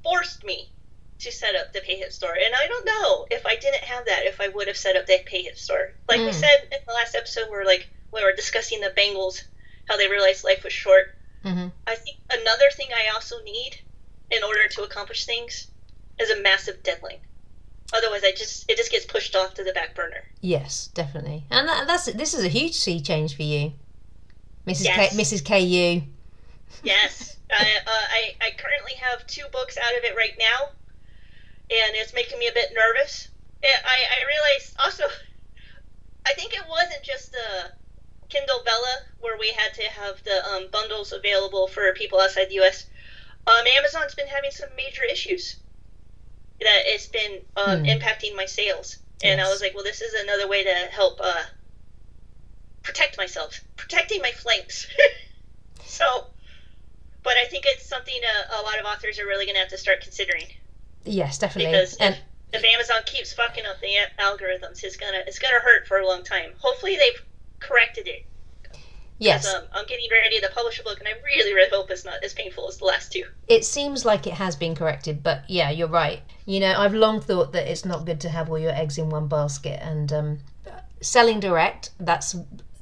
[0.03, 0.71] forced me
[1.19, 2.33] to set up the PayHip store.
[2.35, 5.05] And I don't know if I didn't have that, if I would have set up
[5.05, 5.93] the PayHip store.
[6.09, 6.33] Like we Mm.
[6.33, 9.43] said in the last episode, we're like we were discussing the Bangles,
[9.87, 11.05] how they realized life was short.
[11.43, 13.75] hmm I think another thing I also need
[14.31, 15.67] in order to accomplish things
[16.19, 17.19] is a massive deadline.
[17.93, 20.23] Otherwise, I just it just gets pushed off to the back burner.
[20.39, 21.43] Yes, definitely.
[21.49, 23.73] And that, that's this is a huge sea change for you,
[24.65, 24.85] Mrs.
[24.85, 25.11] Yes.
[25.11, 25.45] K, Mrs.
[25.45, 26.05] KU.
[26.83, 30.69] Yes, I, uh, I I currently have two books out of it right now,
[31.69, 33.27] and it's making me a bit nervous.
[33.61, 35.03] It, I I realized also,
[36.25, 37.71] I think it wasn't just the
[38.29, 42.55] Kindle Vella where we had to have the um, bundles available for people outside the
[42.55, 42.85] U.S.
[43.45, 45.57] Um, Amazon's been having some major issues
[46.61, 47.85] that it's been um, Hmm.
[47.85, 51.43] impacting my sales, and I was like, well, this is another way to help uh,
[52.83, 54.87] protect myself, protecting my flanks.
[55.85, 56.27] so
[57.23, 59.69] but I think it's something a, a lot of authors are really going to have
[59.69, 60.45] to start considering.
[61.05, 61.71] Yes, definitely.
[61.71, 62.15] Because and
[62.51, 66.07] if, if Amazon keeps fucking up the algorithms, it's gonna it's gonna hurt for a
[66.07, 66.51] long time.
[66.59, 67.21] Hopefully they've
[67.59, 68.25] corrected it.
[69.21, 72.03] Yes, Um, I'm getting ready to publish a book, and I really, really hope it's
[72.03, 73.23] not as painful as the last two.
[73.47, 76.21] it seems like it has been corrected, but yeah, you're right.
[76.45, 79.09] You know, I've long thought that it's not good to have all your eggs in
[79.09, 80.39] one basket, and um,
[81.01, 82.35] selling direct, that's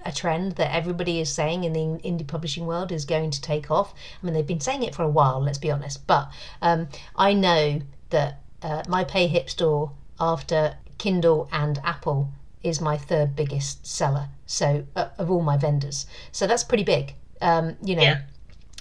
[0.06, 3.70] a trend that everybody is saying in the indie publishing world is going to take
[3.70, 3.94] off.
[3.94, 7.34] I mean, they've been saying it for a while, let's be honest, but um, I
[7.34, 12.30] know that uh, my Payhip store after Kindle and Apple
[12.64, 14.30] is my third biggest seller.
[14.52, 17.14] So uh, of all my vendors, so that's pretty big.
[17.40, 18.22] Um, you know, Yeah.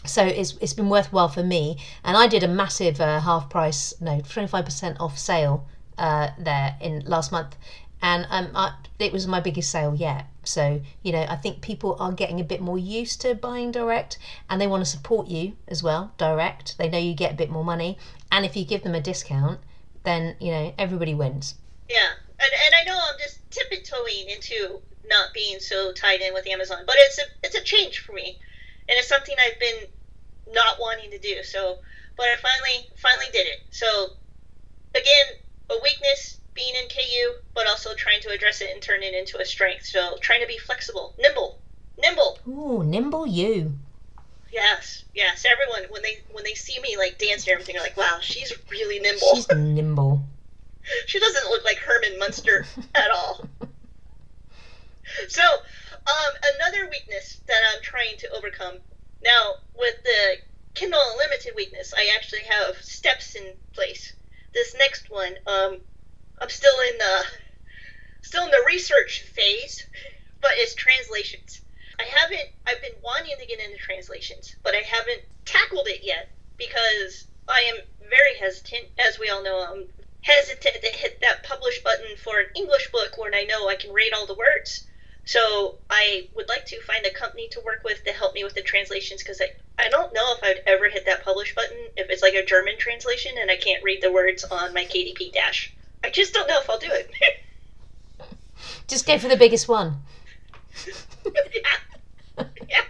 [0.07, 1.77] so it's it's been worthwhile for me.
[2.03, 5.67] And I did a massive uh, half price, no, twenty five percent off sale
[5.99, 7.55] uh, there in last month,
[8.01, 10.25] and um, I, it was my biggest sale yet.
[10.43, 14.17] So you know, I think people are getting a bit more used to buying direct,
[14.49, 16.79] and they want to support you as well, direct.
[16.79, 17.99] They know you get a bit more money,
[18.33, 19.61] and if you give them a discount,
[20.05, 21.57] then you know everybody wins.
[21.91, 22.09] Yeah,
[22.41, 26.85] and and I know I'm just tiptoeing into not being so tied in with Amazon,
[26.87, 28.39] but it's a it's a change for me,
[28.89, 29.89] and it's something I've been
[30.53, 31.43] not wanting to do.
[31.43, 31.79] So,
[32.17, 33.61] but I finally finally did it.
[33.71, 34.11] So,
[34.95, 35.27] again,
[35.71, 39.39] a weakness being in KU, but also trying to address it and turn it into
[39.41, 39.87] a strength.
[39.87, 41.59] So, trying to be flexible, nimble,
[41.99, 42.39] nimble.
[42.49, 43.73] Ooh, nimble you.
[44.51, 45.45] Yes, yes.
[45.51, 48.53] Everyone when they when they see me like dance and everything, they're like, "Wow, she's
[48.71, 50.23] really nimble." She's nimble.
[51.07, 53.47] she doesn't look like Herman Munster at all.
[55.29, 58.79] So, um, another weakness that I'm trying to overcome
[59.23, 60.37] now with the
[60.75, 64.13] Kindle Unlimited weakness, I actually have steps in place.
[64.55, 65.81] This next one, um,
[66.41, 67.25] I'm still in the
[68.23, 69.87] still in the research phase,
[70.41, 71.61] but it's translations.
[71.99, 72.49] I haven't.
[72.67, 77.61] I've been wanting to get into translations, but I haven't tackled it yet because I
[77.75, 77.77] am
[78.09, 78.87] very hesitant.
[78.99, 79.89] As we all know, I'm
[80.23, 83.93] hesitant to hit that publish button for an English book when I know I can
[83.93, 84.87] read all the words.
[85.29, 88.55] So I would like to find a company to work with to help me with
[88.55, 92.09] the translations because I, I don't know if I'd ever hit that publish button if
[92.09, 95.71] it's like a German translation and I can't read the words on my KDP dash.
[96.03, 97.11] I just don't know if I'll do it.
[98.89, 99.97] Just go for the biggest one.
[101.27, 102.45] yeah.
[102.67, 102.85] yeah.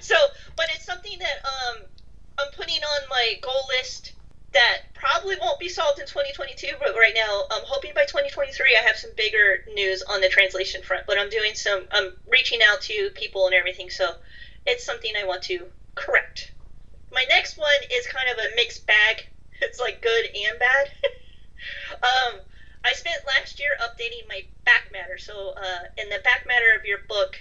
[0.00, 0.14] So,
[0.56, 1.84] but it's something that um
[2.38, 4.14] I'm putting on my goal list
[4.52, 8.86] that probably won't be solved in 2022, but right now I'm hoping by 2023 I
[8.86, 11.04] have some bigger news on the translation front.
[11.06, 14.08] But I'm doing some, I'm reaching out to people and everything, so
[14.66, 16.52] it's something I want to correct.
[17.12, 19.28] My next one is kind of a mixed bag.
[19.60, 20.86] It's like good and bad.
[22.04, 22.40] um,
[22.84, 25.18] I spent last year updating my back matter.
[25.18, 27.34] So, uh, in the back matter of your book,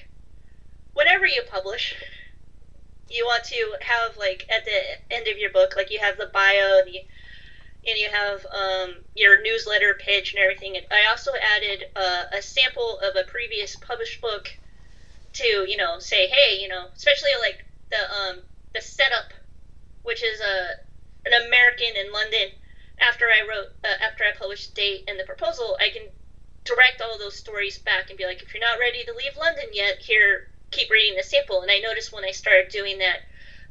[0.94, 1.94] whatever you publish,
[3.10, 6.30] you want to have like at the end of your book, like you have the
[6.34, 7.02] bio and you,
[7.88, 10.76] and you have um, your newsletter pitch and everything.
[10.76, 14.50] And I also added uh, a sample of a previous published book
[15.34, 18.40] to you know say, hey, you know, especially like the um,
[18.74, 19.34] the setup,
[20.04, 20.88] which is a
[21.26, 22.50] an American in London.
[23.00, 26.10] After I wrote, uh, after I published date and the proposal, I can
[26.68, 29.70] direct all those stories back and be like, if you're not ready to leave London
[29.72, 31.62] yet, here, keep reading the sample.
[31.62, 33.20] And I noticed when I started doing that,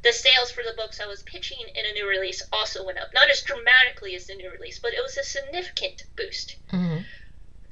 [0.03, 3.13] the sales for the books I was pitching in a new release also went up.
[3.13, 6.57] Not as dramatically as the new release, but it was a significant boost.
[6.69, 6.99] hmm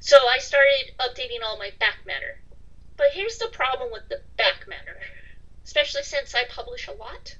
[0.00, 2.40] So I started updating all my back matter.
[2.96, 4.98] But here's the problem with the back matter,
[5.64, 7.36] especially since I publish a lot.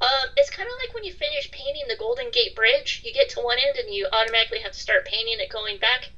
[0.00, 3.28] Um, it's kind of like when you finish painting the Golden Gate Bridge, you get
[3.30, 6.10] to one end and you automatically have to start painting it going back.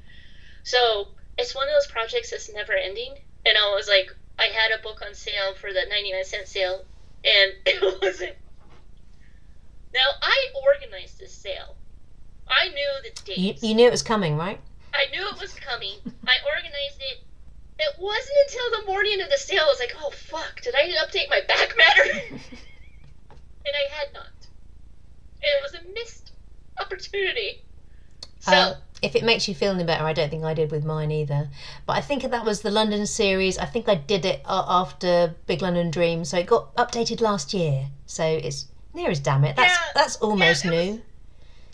[0.63, 3.17] So it's one of those projects that's never ending.
[3.45, 4.07] And I was like,
[4.39, 6.83] I had a book on sale for the 99 cent sale,
[7.23, 8.35] and it wasn't.
[9.93, 11.75] Now, I organized this sale.
[12.47, 13.63] I knew the dates.
[13.63, 14.59] You, you knew it was coming, right?
[14.93, 15.97] I knew it was coming.
[16.27, 17.23] I organized it.
[17.79, 20.89] It wasn't until the morning of the sale I was like, oh fuck, did I
[21.05, 22.11] update my back matter?
[22.29, 24.27] and I had not.
[24.27, 26.31] And it was a missed
[26.79, 27.61] opportunity.
[28.39, 30.85] So, Um, if it makes you feel any better, I don't think I did with
[30.85, 31.49] mine either.
[31.85, 33.57] But I think that was the London series.
[33.57, 37.87] I think I did it after Big London Dream, so it got updated last year.
[38.05, 39.55] So it's near as damn it.
[39.55, 41.01] That's Yeah, that's almost yeah, it new.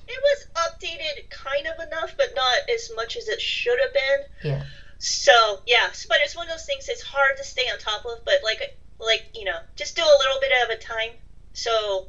[0.07, 4.51] it was updated kind of enough, but not as much as it should have been.
[4.51, 4.63] Yeah.
[4.97, 8.25] So yeah, but it's one of those things it's hard to stay on top of,
[8.25, 11.11] but like like you know, just do a little bit at a time.
[11.53, 12.07] So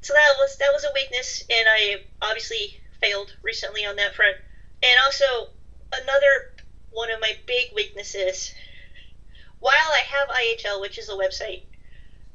[0.00, 4.36] so that was that was a weakness, and I obviously failed recently on that front.
[4.82, 5.24] And also
[5.92, 6.54] another
[6.90, 8.52] one of my big weaknesses,
[9.60, 11.62] while I have IHL, which is a website,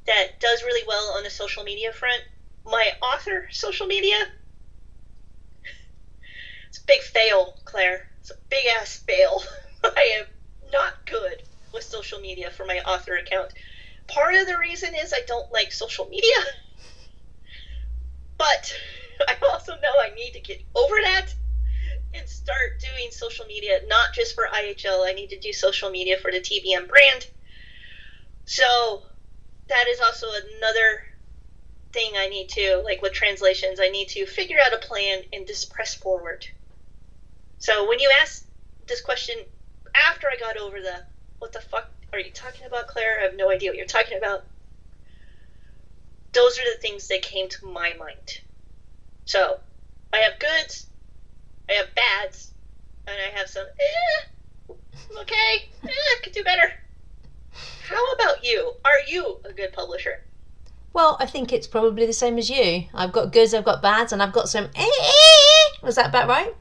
[0.06, 2.22] that does really well on the social media front.
[2.66, 4.16] My author social media,
[6.68, 8.08] it's a big fail, Clare.
[8.20, 9.44] It's a big ass fail.
[9.84, 10.26] I am
[10.72, 11.44] not good
[11.74, 13.54] with social media for my author account.
[14.08, 16.36] Part of the reason is I don't like social media,
[18.38, 18.74] but
[19.28, 21.34] I also know I need to get over that
[22.14, 25.08] and start doing social media, not just for IHL.
[25.08, 27.28] I need to do social media for the TBM brand.
[28.46, 29.04] So
[29.68, 31.04] that is also another
[31.92, 35.48] thing I need to, like with translations, I need to figure out a plan and
[35.48, 36.46] just press forward.
[37.60, 38.46] So when you ask
[38.88, 39.36] this question
[39.96, 41.04] after I got over the,
[41.40, 43.20] what the fuck are you talking about, Clare?
[43.20, 44.44] I have no idea what you're talking about.
[46.34, 48.42] Those are the things that came to my mind.
[49.26, 49.60] So
[50.12, 50.88] I have goods,
[51.70, 52.54] I have bads,
[53.08, 54.74] and I have some, eh,
[55.22, 55.90] okay, eh,
[56.24, 56.74] could do better.
[57.88, 58.74] How about you?
[58.84, 60.24] Are you a good publisher?
[60.94, 62.86] Well, I think it's probably the same as you.
[62.94, 64.70] I've got goods, I've got bads, and I've got some.
[65.82, 66.54] Was that about right?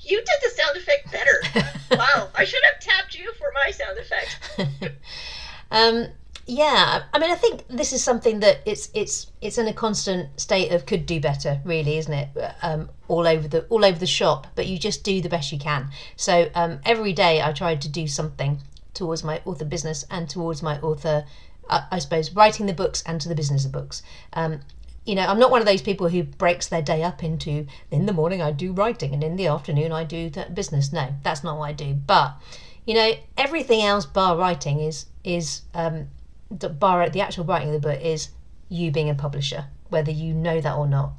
[0.00, 1.68] You did the sound effect better.
[1.98, 4.94] wow, I should have tapped you for my sound effect.
[5.70, 6.08] um,
[6.46, 10.38] yeah, I mean, I think this is something that it's it's it's in a constant
[10.38, 12.28] state of could do better, really, isn't it?
[12.60, 15.58] Um, all over the all over the shop, but you just do the best you
[15.58, 15.90] can.
[16.16, 18.60] So um, every day I tried to do something
[18.92, 21.24] towards my author business and towards my author,
[21.70, 24.02] uh, I suppose, writing the books and to the business of books.
[24.34, 24.60] Um,
[25.06, 28.06] you know, I'm not one of those people who breaks their day up into in
[28.06, 30.92] the morning I do writing and in the afternoon I do that business.
[30.92, 31.94] No, that's not what I do.
[31.94, 32.36] But
[32.86, 36.08] you know, everything else bar writing is is um,
[36.68, 38.30] bar the actual writing of the book is
[38.68, 41.12] you being a publisher, whether you know that or not.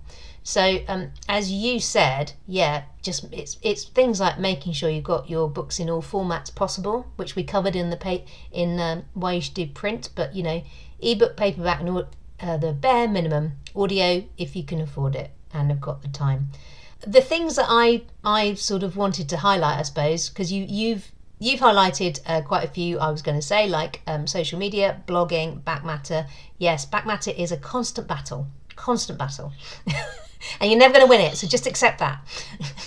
[0.43, 5.27] So, um, as you said, yeah, just it's it's things like making sure you've got
[5.27, 9.33] your books in all formats possible, which we covered in the pay in um, why
[9.33, 10.09] you should do print.
[10.13, 10.63] But you know,
[10.99, 12.05] ebook, paperback, and
[12.39, 16.49] uh, the bare minimum audio if you can afford it and have got the time.
[17.05, 21.11] The things that I I sort of wanted to highlight, I suppose, because you you've
[21.39, 25.01] you've highlighted uh, quite a few i was going to say like um, social media
[25.07, 26.25] blogging back matter
[26.57, 29.51] yes back matter is a constant battle constant battle
[30.59, 31.37] and you're never going to win it.
[31.37, 32.19] So just accept that.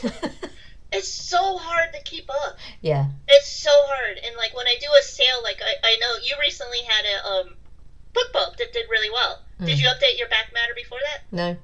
[0.93, 2.57] it's so hard to keep up.
[2.81, 3.07] Yeah.
[3.29, 6.35] It's so hard, and like when I do a sale, like I, I know you
[6.41, 7.55] recently had a um
[8.15, 9.43] BookBub that did really well.
[9.61, 9.67] Mm.
[9.67, 11.23] Did you update your back matter before that?
[11.33, 11.57] No.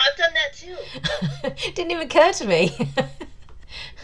[0.00, 1.72] I've done that too.
[1.74, 2.76] Didn't even occur to me.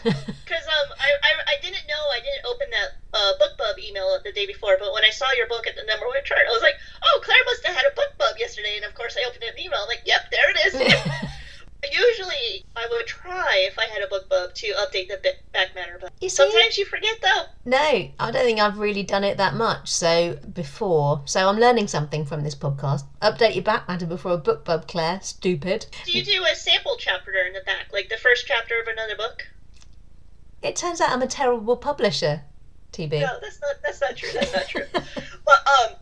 [0.50, 4.32] Because um, I, I, I didn't know I didn't open that uh, BookBub email the
[4.32, 6.62] day before, but when I saw your book at the number one chart, I was
[6.62, 6.74] like,
[7.06, 9.78] oh, Clare must have had a BookBub yesterday, and of course I opened an email.
[9.78, 10.74] I'm like, yep, there it is.
[11.92, 16.12] Usually, I would try if I had a BookBub to update the back matter, but
[16.20, 17.44] you sometimes you forget though.
[17.64, 19.88] No, I don't think I've really done it that much.
[19.88, 23.04] So before, so I'm learning something from this podcast.
[23.22, 25.20] Update your back matter before a BookBub, Clare.
[25.22, 25.86] Stupid.
[26.04, 29.16] Do you do a sample chapter in the back, like the first chapter of another
[29.16, 29.48] book?
[30.62, 32.42] It turns out I'm a terrible publisher,
[32.92, 33.20] TB.
[33.20, 34.30] No, that's not that's not true.
[34.34, 34.86] That's not true.
[34.92, 35.94] but um,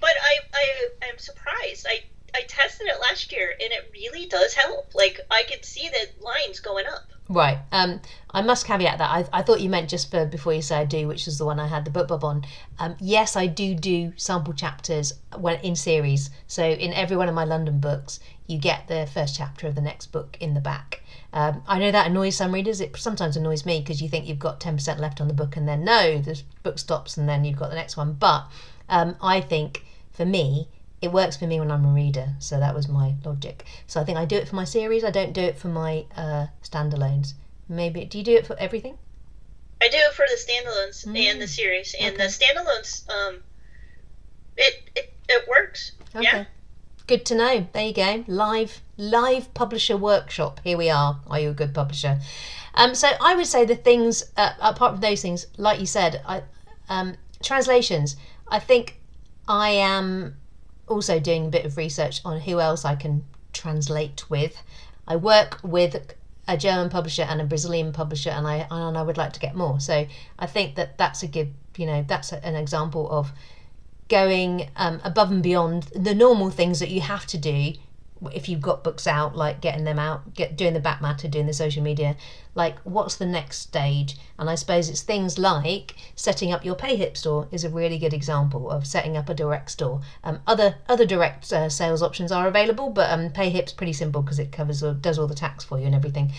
[0.00, 1.86] but I I am surprised.
[1.88, 2.04] I
[2.34, 4.94] I tested it last year and it really does help.
[4.94, 7.10] Like I could see the lines going up.
[7.28, 7.58] Right.
[7.72, 8.00] Um,
[8.30, 9.10] I must caveat that.
[9.10, 11.44] I, I thought you meant just for before you say I do, which is the
[11.44, 12.46] one I had the BookBub on.
[12.78, 16.30] Um, yes, I do do sample chapters when in series.
[16.46, 19.82] So in every one of my London books, you get the first chapter of the
[19.82, 21.02] next book in the back.
[21.32, 22.80] Um, I know that annoys some readers.
[22.80, 25.68] It sometimes annoys me because you think you've got 10% left on the book and
[25.68, 28.14] then no, the book stops and then you've got the next one.
[28.14, 28.46] But
[28.88, 30.68] um, I think for me,
[31.00, 32.30] it works for me when I'm a reader.
[32.38, 33.64] So that was my logic.
[33.86, 35.04] So I think I do it for my series.
[35.04, 37.34] I don't do it for my uh, standalones.
[37.68, 38.98] Maybe, do you do it for everything?
[39.80, 41.30] I do it for the standalones mm.
[41.30, 41.94] and the series.
[42.00, 42.26] And okay.
[42.26, 43.40] the standalones, um,
[44.56, 45.92] it, it, it works.
[46.16, 46.24] Okay.
[46.24, 46.44] Yeah.
[47.08, 47.66] Good to know.
[47.72, 48.24] There you go.
[48.26, 50.60] Live live publisher workshop.
[50.62, 51.18] Here we are.
[51.30, 52.20] Are you a good publisher?
[52.74, 56.20] Um, so I would say the things uh, apart from those things, like you said,
[56.26, 56.42] I,
[56.90, 58.16] um, translations.
[58.48, 59.00] I think
[59.48, 60.36] I am
[60.86, 64.62] also doing a bit of research on who else I can translate with.
[65.06, 66.14] I work with
[66.46, 69.54] a German publisher and a Brazilian publisher, and I and I would like to get
[69.54, 69.80] more.
[69.80, 70.06] So
[70.38, 73.32] I think that that's a good, you know, that's an example of
[74.08, 77.74] going um, above and beyond the normal things that you have to do
[78.32, 81.46] if you've got books out like getting them out get doing the back matter doing
[81.46, 82.16] the social media.
[82.54, 84.16] Like what's the next stage?
[84.38, 88.12] And i suppose it's things like setting up your payhip store is a really good
[88.12, 90.00] example of setting up a direct store.
[90.24, 94.38] Um, other other direct uh, sales options are available but um, payhip's pretty simple because
[94.38, 96.32] it covers or does all the tax for you and everything.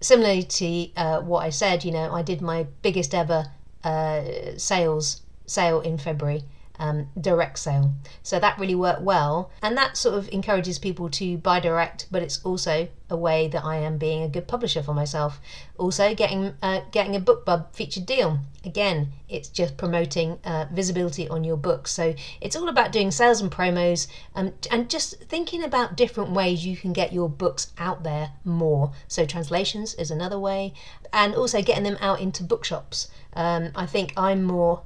[0.00, 3.46] Similarly to uh, what i said you know i did my biggest ever
[3.84, 4.22] uh,
[4.56, 6.42] sales sale in february
[6.80, 7.92] um, direct sale.
[8.22, 9.50] So that really worked well.
[9.62, 13.64] And that sort of encourages people to buy direct, but it's also a way that
[13.64, 15.40] I am being a good publisher for myself.
[15.76, 18.38] Also, getting uh, getting a BookBub featured deal.
[18.64, 21.86] Again, it's just promoting uh, visibility on your book.
[21.86, 26.64] So it's all about doing sales and promos um, and just thinking about different ways
[26.66, 28.92] you can get your books out there more.
[29.08, 30.72] So translations is another way,
[31.12, 33.08] and also getting them out into bookshops.
[33.34, 34.82] Um, I think I'm more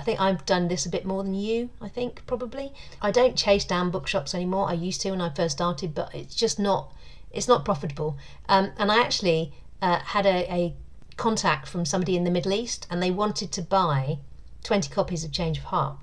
[0.00, 2.72] I think I've done this a bit more than you, I think, probably.
[3.02, 4.66] I don't chase down bookshops anymore.
[4.70, 6.94] I used to when I first started, but it's just not
[7.30, 8.16] it's not profitable.
[8.48, 10.74] Um, and I actually uh, had a, a
[11.18, 14.20] contact from somebody in the Middle East and they wanted to buy
[14.64, 15.98] 20 copies of Change of Heart,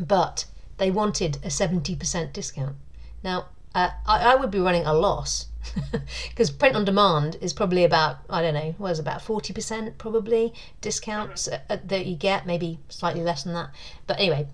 [0.00, 0.46] but
[0.78, 2.76] they wanted a 70% discount.
[3.22, 5.48] Now, uh, I, I would be running a loss
[6.28, 9.98] because print on demand is probably about I don't know what is about forty percent
[9.98, 11.86] probably discounts mm-hmm.
[11.86, 13.70] that you get maybe slightly less than that.
[14.06, 14.48] But anyway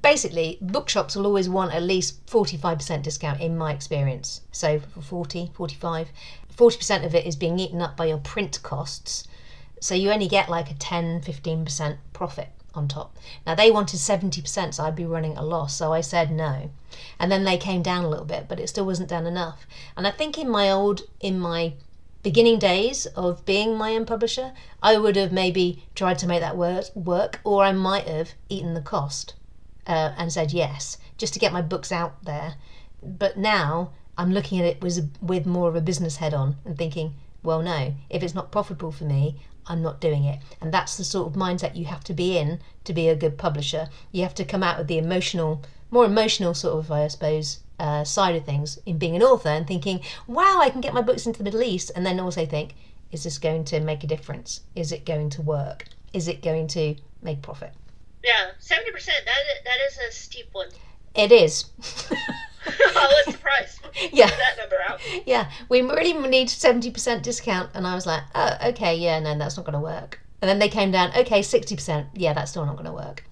[0.00, 4.40] basically bookshops will always want at least 45% discount in my experience.
[4.50, 6.08] So for 40 45
[6.56, 9.26] 40% of it is being eaten up by your print costs.
[9.80, 13.16] So you only get like a 10 15% profit on top.
[13.46, 15.76] Now they wanted 70%, so I'd be running a loss.
[15.76, 16.70] So I said no.
[17.18, 19.66] And then they came down a little bit, but it still wasn't down enough.
[19.96, 21.74] And I think in my old, in my
[22.22, 24.52] beginning days of being my own publisher,
[24.82, 28.80] I would have maybe tried to make that work, or I might have eaten the
[28.80, 29.34] cost
[29.86, 32.54] uh, and said yes, just to get my books out there.
[33.02, 36.76] But now I'm looking at it with, with more of a business head on and
[36.76, 39.36] thinking, well, no, if it's not profitable for me,
[39.66, 40.40] I'm not doing it.
[40.60, 43.38] And that's the sort of mindset you have to be in to be a good
[43.38, 43.88] publisher.
[44.12, 48.04] You have to come out with the emotional, more emotional sort of, I suppose, uh,
[48.04, 51.26] side of things in being an author and thinking, wow, I can get my books
[51.26, 51.90] into the Middle East.
[51.94, 52.74] And then also think,
[53.12, 54.60] is this going to make a difference?
[54.74, 55.86] Is it going to work?
[56.12, 57.72] Is it going to make profit?
[58.22, 59.06] Yeah, 70%.
[59.06, 60.68] That, that is a steep one.
[61.14, 61.66] It is.
[62.78, 63.80] I was surprised.
[64.12, 64.28] Yeah.
[64.28, 65.00] That number out.
[65.26, 67.70] Yeah, we really need 70% discount.
[67.74, 70.20] And I was like, oh, okay, yeah, no, that's not going to work.
[70.40, 72.06] And then they came down, okay, 60%.
[72.14, 73.24] Yeah, that's still not going to work.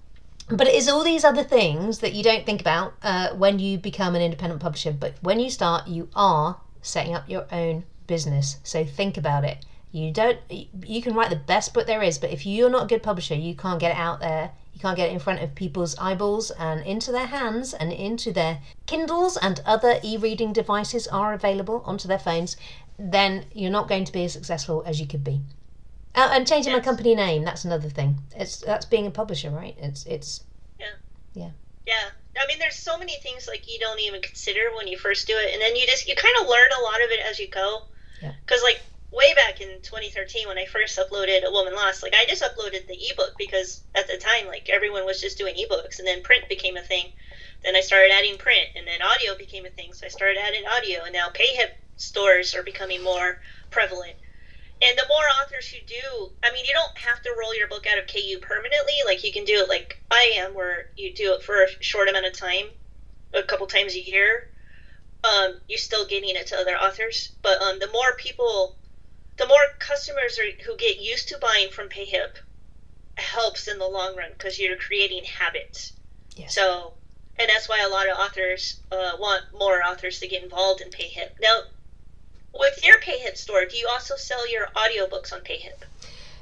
[0.49, 3.77] But it is all these other things that you don't think about uh, when you
[3.77, 4.91] become an independent publisher.
[4.91, 8.57] But when you start, you are setting up your own business.
[8.63, 9.65] So think about it.
[9.91, 10.39] You don't.
[10.49, 13.35] You can write the best book there is, but if you're not a good publisher,
[13.35, 16.51] you can't get it out there you can't get it in front of people's eyeballs
[16.51, 21.83] and into their hands and into their Kindles and other e reading devices are available
[21.85, 22.55] onto their phones,
[22.97, 25.41] then you're not going to be as successful as you could be.
[26.15, 26.79] Uh, and changing yes.
[26.79, 28.19] my company name, that's another thing.
[28.33, 29.75] It's That's being a publisher, right?
[29.79, 30.45] It's, it's,
[30.79, 30.95] yeah.
[31.33, 31.49] Yeah.
[31.85, 32.09] Yeah.
[32.41, 35.33] I mean, there's so many things like you don't even consider when you first do
[35.35, 37.49] it, and then you just you kind of learn a lot of it as you
[37.49, 37.81] go.
[38.21, 38.31] Yeah.
[38.45, 38.79] Because like
[39.11, 42.87] way back in 2013 when I first uploaded A Woman Lost, like I just uploaded
[42.87, 46.47] the ebook because at the time like everyone was just doing ebooks and then print
[46.47, 47.11] became a thing.
[47.63, 50.65] Then I started adding print and then audio became a thing, so I started adding
[50.65, 53.39] audio and now PayHip stores are becoming more
[53.71, 54.15] prevalent.
[54.81, 57.85] And the more authors who do, I mean, you don't have to roll your book
[57.85, 58.93] out of KU permanently.
[59.05, 62.07] Like you can do it like I am, where you do it for a short
[62.07, 62.65] amount of time,
[63.33, 64.47] a couple times a year.
[65.25, 68.77] Um, you're still getting it to other authors, but um, the more people
[69.39, 72.35] the more customers are, who get used to buying from PayHip
[73.15, 75.93] helps in the long run because you're creating habits.
[76.35, 76.53] Yes.
[76.53, 76.93] So,
[77.39, 80.89] and that's why a lot of authors uh, want more authors to get involved in
[80.89, 81.31] PayHip.
[81.41, 81.61] Now,
[82.53, 85.83] with your PayHip store, do you also sell your audiobooks on PayHip?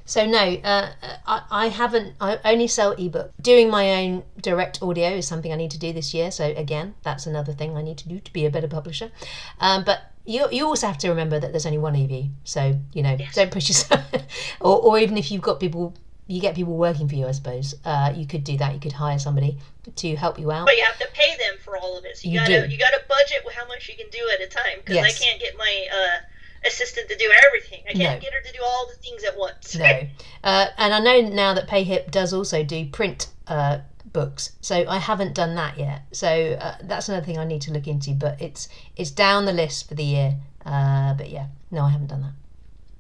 [0.06, 0.92] So no, uh,
[1.28, 2.16] I, I haven't.
[2.22, 3.32] I only sell ebook.
[3.42, 6.32] Doing my own direct audio is something I need to do this year.
[6.32, 9.12] So again, that's another thing I need to do to be a better publisher.
[9.60, 12.26] Um, but you you also have to remember that there's only one EV.
[12.44, 13.34] So you know, yes.
[13.34, 14.04] don't push yourself.
[14.62, 15.94] or or even if you've got people,
[16.28, 17.28] you get people working for you.
[17.28, 18.74] I suppose uh, you could do that.
[18.74, 19.58] You could hire somebody
[19.96, 20.66] to help you out.
[20.66, 22.18] But you have to pay them for all of it.
[22.18, 22.74] So you, you gotta do.
[22.74, 24.80] you gotta budget how much you can do at a time.
[24.80, 25.22] Because yes.
[25.22, 25.88] I can't get my.
[25.92, 26.20] Uh,
[26.66, 27.84] assistant to do everything.
[27.88, 28.20] I can't no.
[28.20, 29.76] get her to do all the things at once.
[29.76, 30.02] no.
[30.44, 33.80] Uh, and I know now that PayHip does also do print uh,
[34.18, 36.02] books, so I haven't done that yet.
[36.12, 38.16] So uh, that's another thing I need to look into.
[38.16, 40.38] But it's it's down the list for the year.
[40.66, 42.34] Uh, but yeah, no, I haven't done that.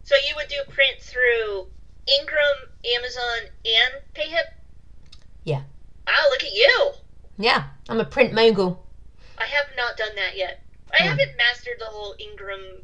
[0.03, 1.67] So you would do print through
[2.19, 2.57] Ingram,
[2.95, 4.47] Amazon, and PayHip.
[5.43, 5.63] Yeah.
[6.07, 6.91] Oh, look at you.
[7.39, 8.85] Yeah, I'm a print mogul.
[9.39, 10.61] I have not done that yet.
[10.93, 11.09] I hmm.
[11.09, 12.83] haven't mastered the whole Ingram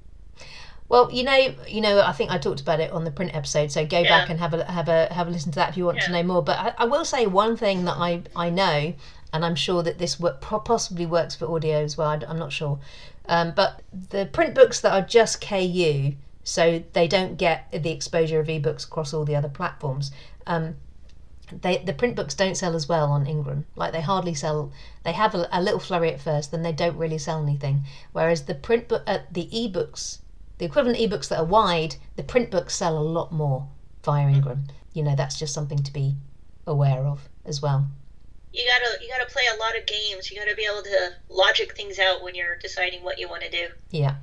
[0.89, 3.71] well, you know, you know, I think I talked about it on the print episode,
[3.71, 4.09] so go yeah.
[4.09, 6.05] back and have a have a have a listen to that if you want yeah.
[6.05, 6.43] to know more.
[6.43, 8.93] But I, I, will say one thing that I I know,
[9.31, 12.09] and I'm sure that this work, possibly works for audio as well.
[12.27, 12.79] I'm not sure,
[13.27, 16.13] um, but the print books that are just KU,
[16.43, 20.11] so they don't get the exposure of ebooks across all the other platforms.
[20.45, 20.75] Um,
[21.61, 23.65] they the print books don't sell as well on Ingram.
[23.75, 24.71] Like they hardly sell.
[25.03, 27.83] They have a, a little flurry at first, then they don't really sell anything.
[28.11, 30.19] Whereas the print book, uh, the ebooks,
[30.57, 33.67] the equivalent ebooks that are wide, the print books sell a lot more
[34.03, 34.35] via mm.
[34.35, 34.65] Ingram.
[34.93, 36.15] You know, that's just something to be
[36.67, 37.87] aware of as well.
[38.53, 40.29] You gotta you gotta play a lot of games.
[40.29, 43.49] You gotta be able to logic things out when you're deciding what you want to
[43.49, 43.67] do.
[43.89, 44.15] Yeah.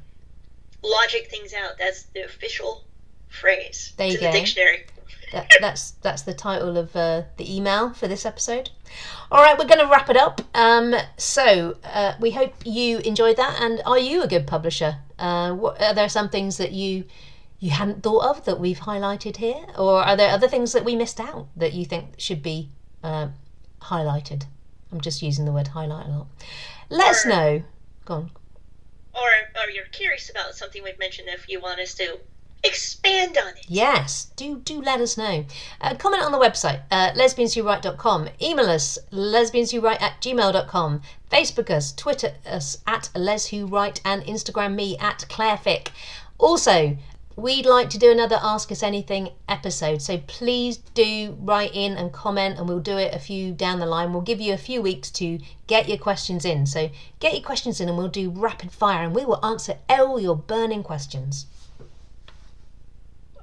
[0.83, 1.72] Logic things out.
[1.78, 2.85] That's the official
[3.28, 3.93] phrase.
[3.97, 4.26] There you go.
[4.26, 4.87] the dictionary.
[5.33, 8.71] That, that's that's the title of uh, the email for this episode.
[9.31, 10.41] All right, we're going to wrap it up.
[10.55, 13.61] Um, so uh, we hope you enjoyed that.
[13.61, 14.97] And are you a good publisher?
[15.19, 17.05] Uh, what, are there some things that you
[17.61, 20.97] you hadn't thought of that we've highlighted here, or are there other things that we
[20.97, 22.71] missed out that you think should be
[23.05, 23.29] uh,
[23.83, 24.45] highlighted?
[24.91, 26.27] I'm just using the word highlight a lot.
[26.89, 27.63] Let us know.
[28.05, 28.31] Go on.
[29.15, 29.29] Or
[29.63, 31.29] or you're curious about something we've mentioned.
[31.29, 32.19] If you want us to
[32.63, 33.65] expand on it.
[33.69, 35.45] Yes, do do let us know.
[35.81, 38.29] Uh, comment on the website, uh, lesbianswhowrite.com.
[38.43, 41.03] Email us, lesbianswhowrite at gmail.com.
[41.31, 45.89] Facebook us, Twitter us at leswhowrite, and Instagram me at clairefick.
[46.39, 46.97] Also,
[47.37, 52.13] we'd like to do another Ask Us Anything episode, so please do write in and
[52.13, 54.13] comment, and we'll do it a few down the line.
[54.13, 56.67] We'll give you a few weeks to get your questions in.
[56.67, 56.91] So
[57.21, 60.37] get your questions in, and we'll do rapid fire, and we will answer all your
[60.37, 61.47] burning questions.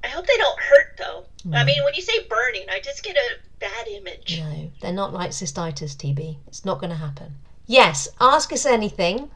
[0.07, 1.25] I hope they don't hurt though.
[1.53, 4.39] I mean, when you say burning, I just get a bad image.
[4.39, 6.37] No, they're not like cystitis, TB.
[6.47, 7.35] It's not going to happen.
[7.65, 9.29] Yes, ask us anything.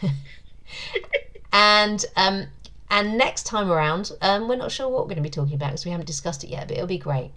[1.52, 2.46] and um,
[2.90, 5.70] and next time around, um, we're not sure what we're going to be talking about
[5.70, 7.32] because we haven't discussed it yet, but it'll be great.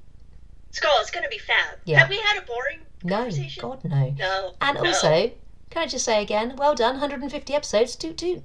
[0.70, 1.80] Skull, it's gonna be fab.
[1.86, 2.00] Yeah.
[2.00, 3.28] Have we had a boring No.
[3.60, 4.14] God, no.
[4.20, 4.54] No.
[4.62, 4.86] And no.
[4.86, 5.32] also,
[5.72, 8.44] can I just say again, well done, 150 episodes, toot toot.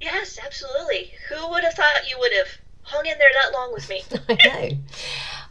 [0.00, 1.12] Yes, absolutely.
[1.28, 2.48] Who would have thought you would have
[2.86, 4.02] hung in there that long with me?
[4.28, 4.78] I know.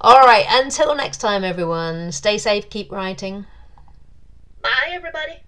[0.01, 3.45] All right, until next time, everyone, stay safe, keep writing.
[4.61, 5.41] Bye, everybody.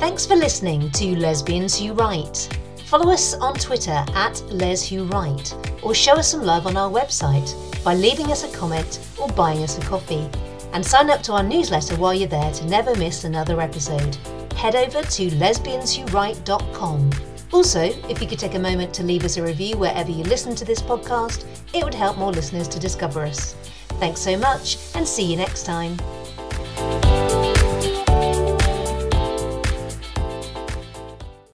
[0.00, 2.48] Thanks for listening to Lesbians Who Write.
[2.86, 6.90] Follow us on Twitter at Les Who Write, or show us some love on our
[6.90, 7.54] website
[7.84, 10.28] by leaving us a comment or buying us a coffee.
[10.72, 14.16] And sign up to our newsletter while you're there to never miss another episode.
[14.54, 17.10] Head over to lesbianswhowrite.com.
[17.52, 20.54] Also, if you could take a moment to leave us a review wherever you listen
[20.54, 21.44] to this podcast,
[21.74, 23.54] it would help more listeners to discover us.
[23.98, 25.96] Thanks so much, and see you next time.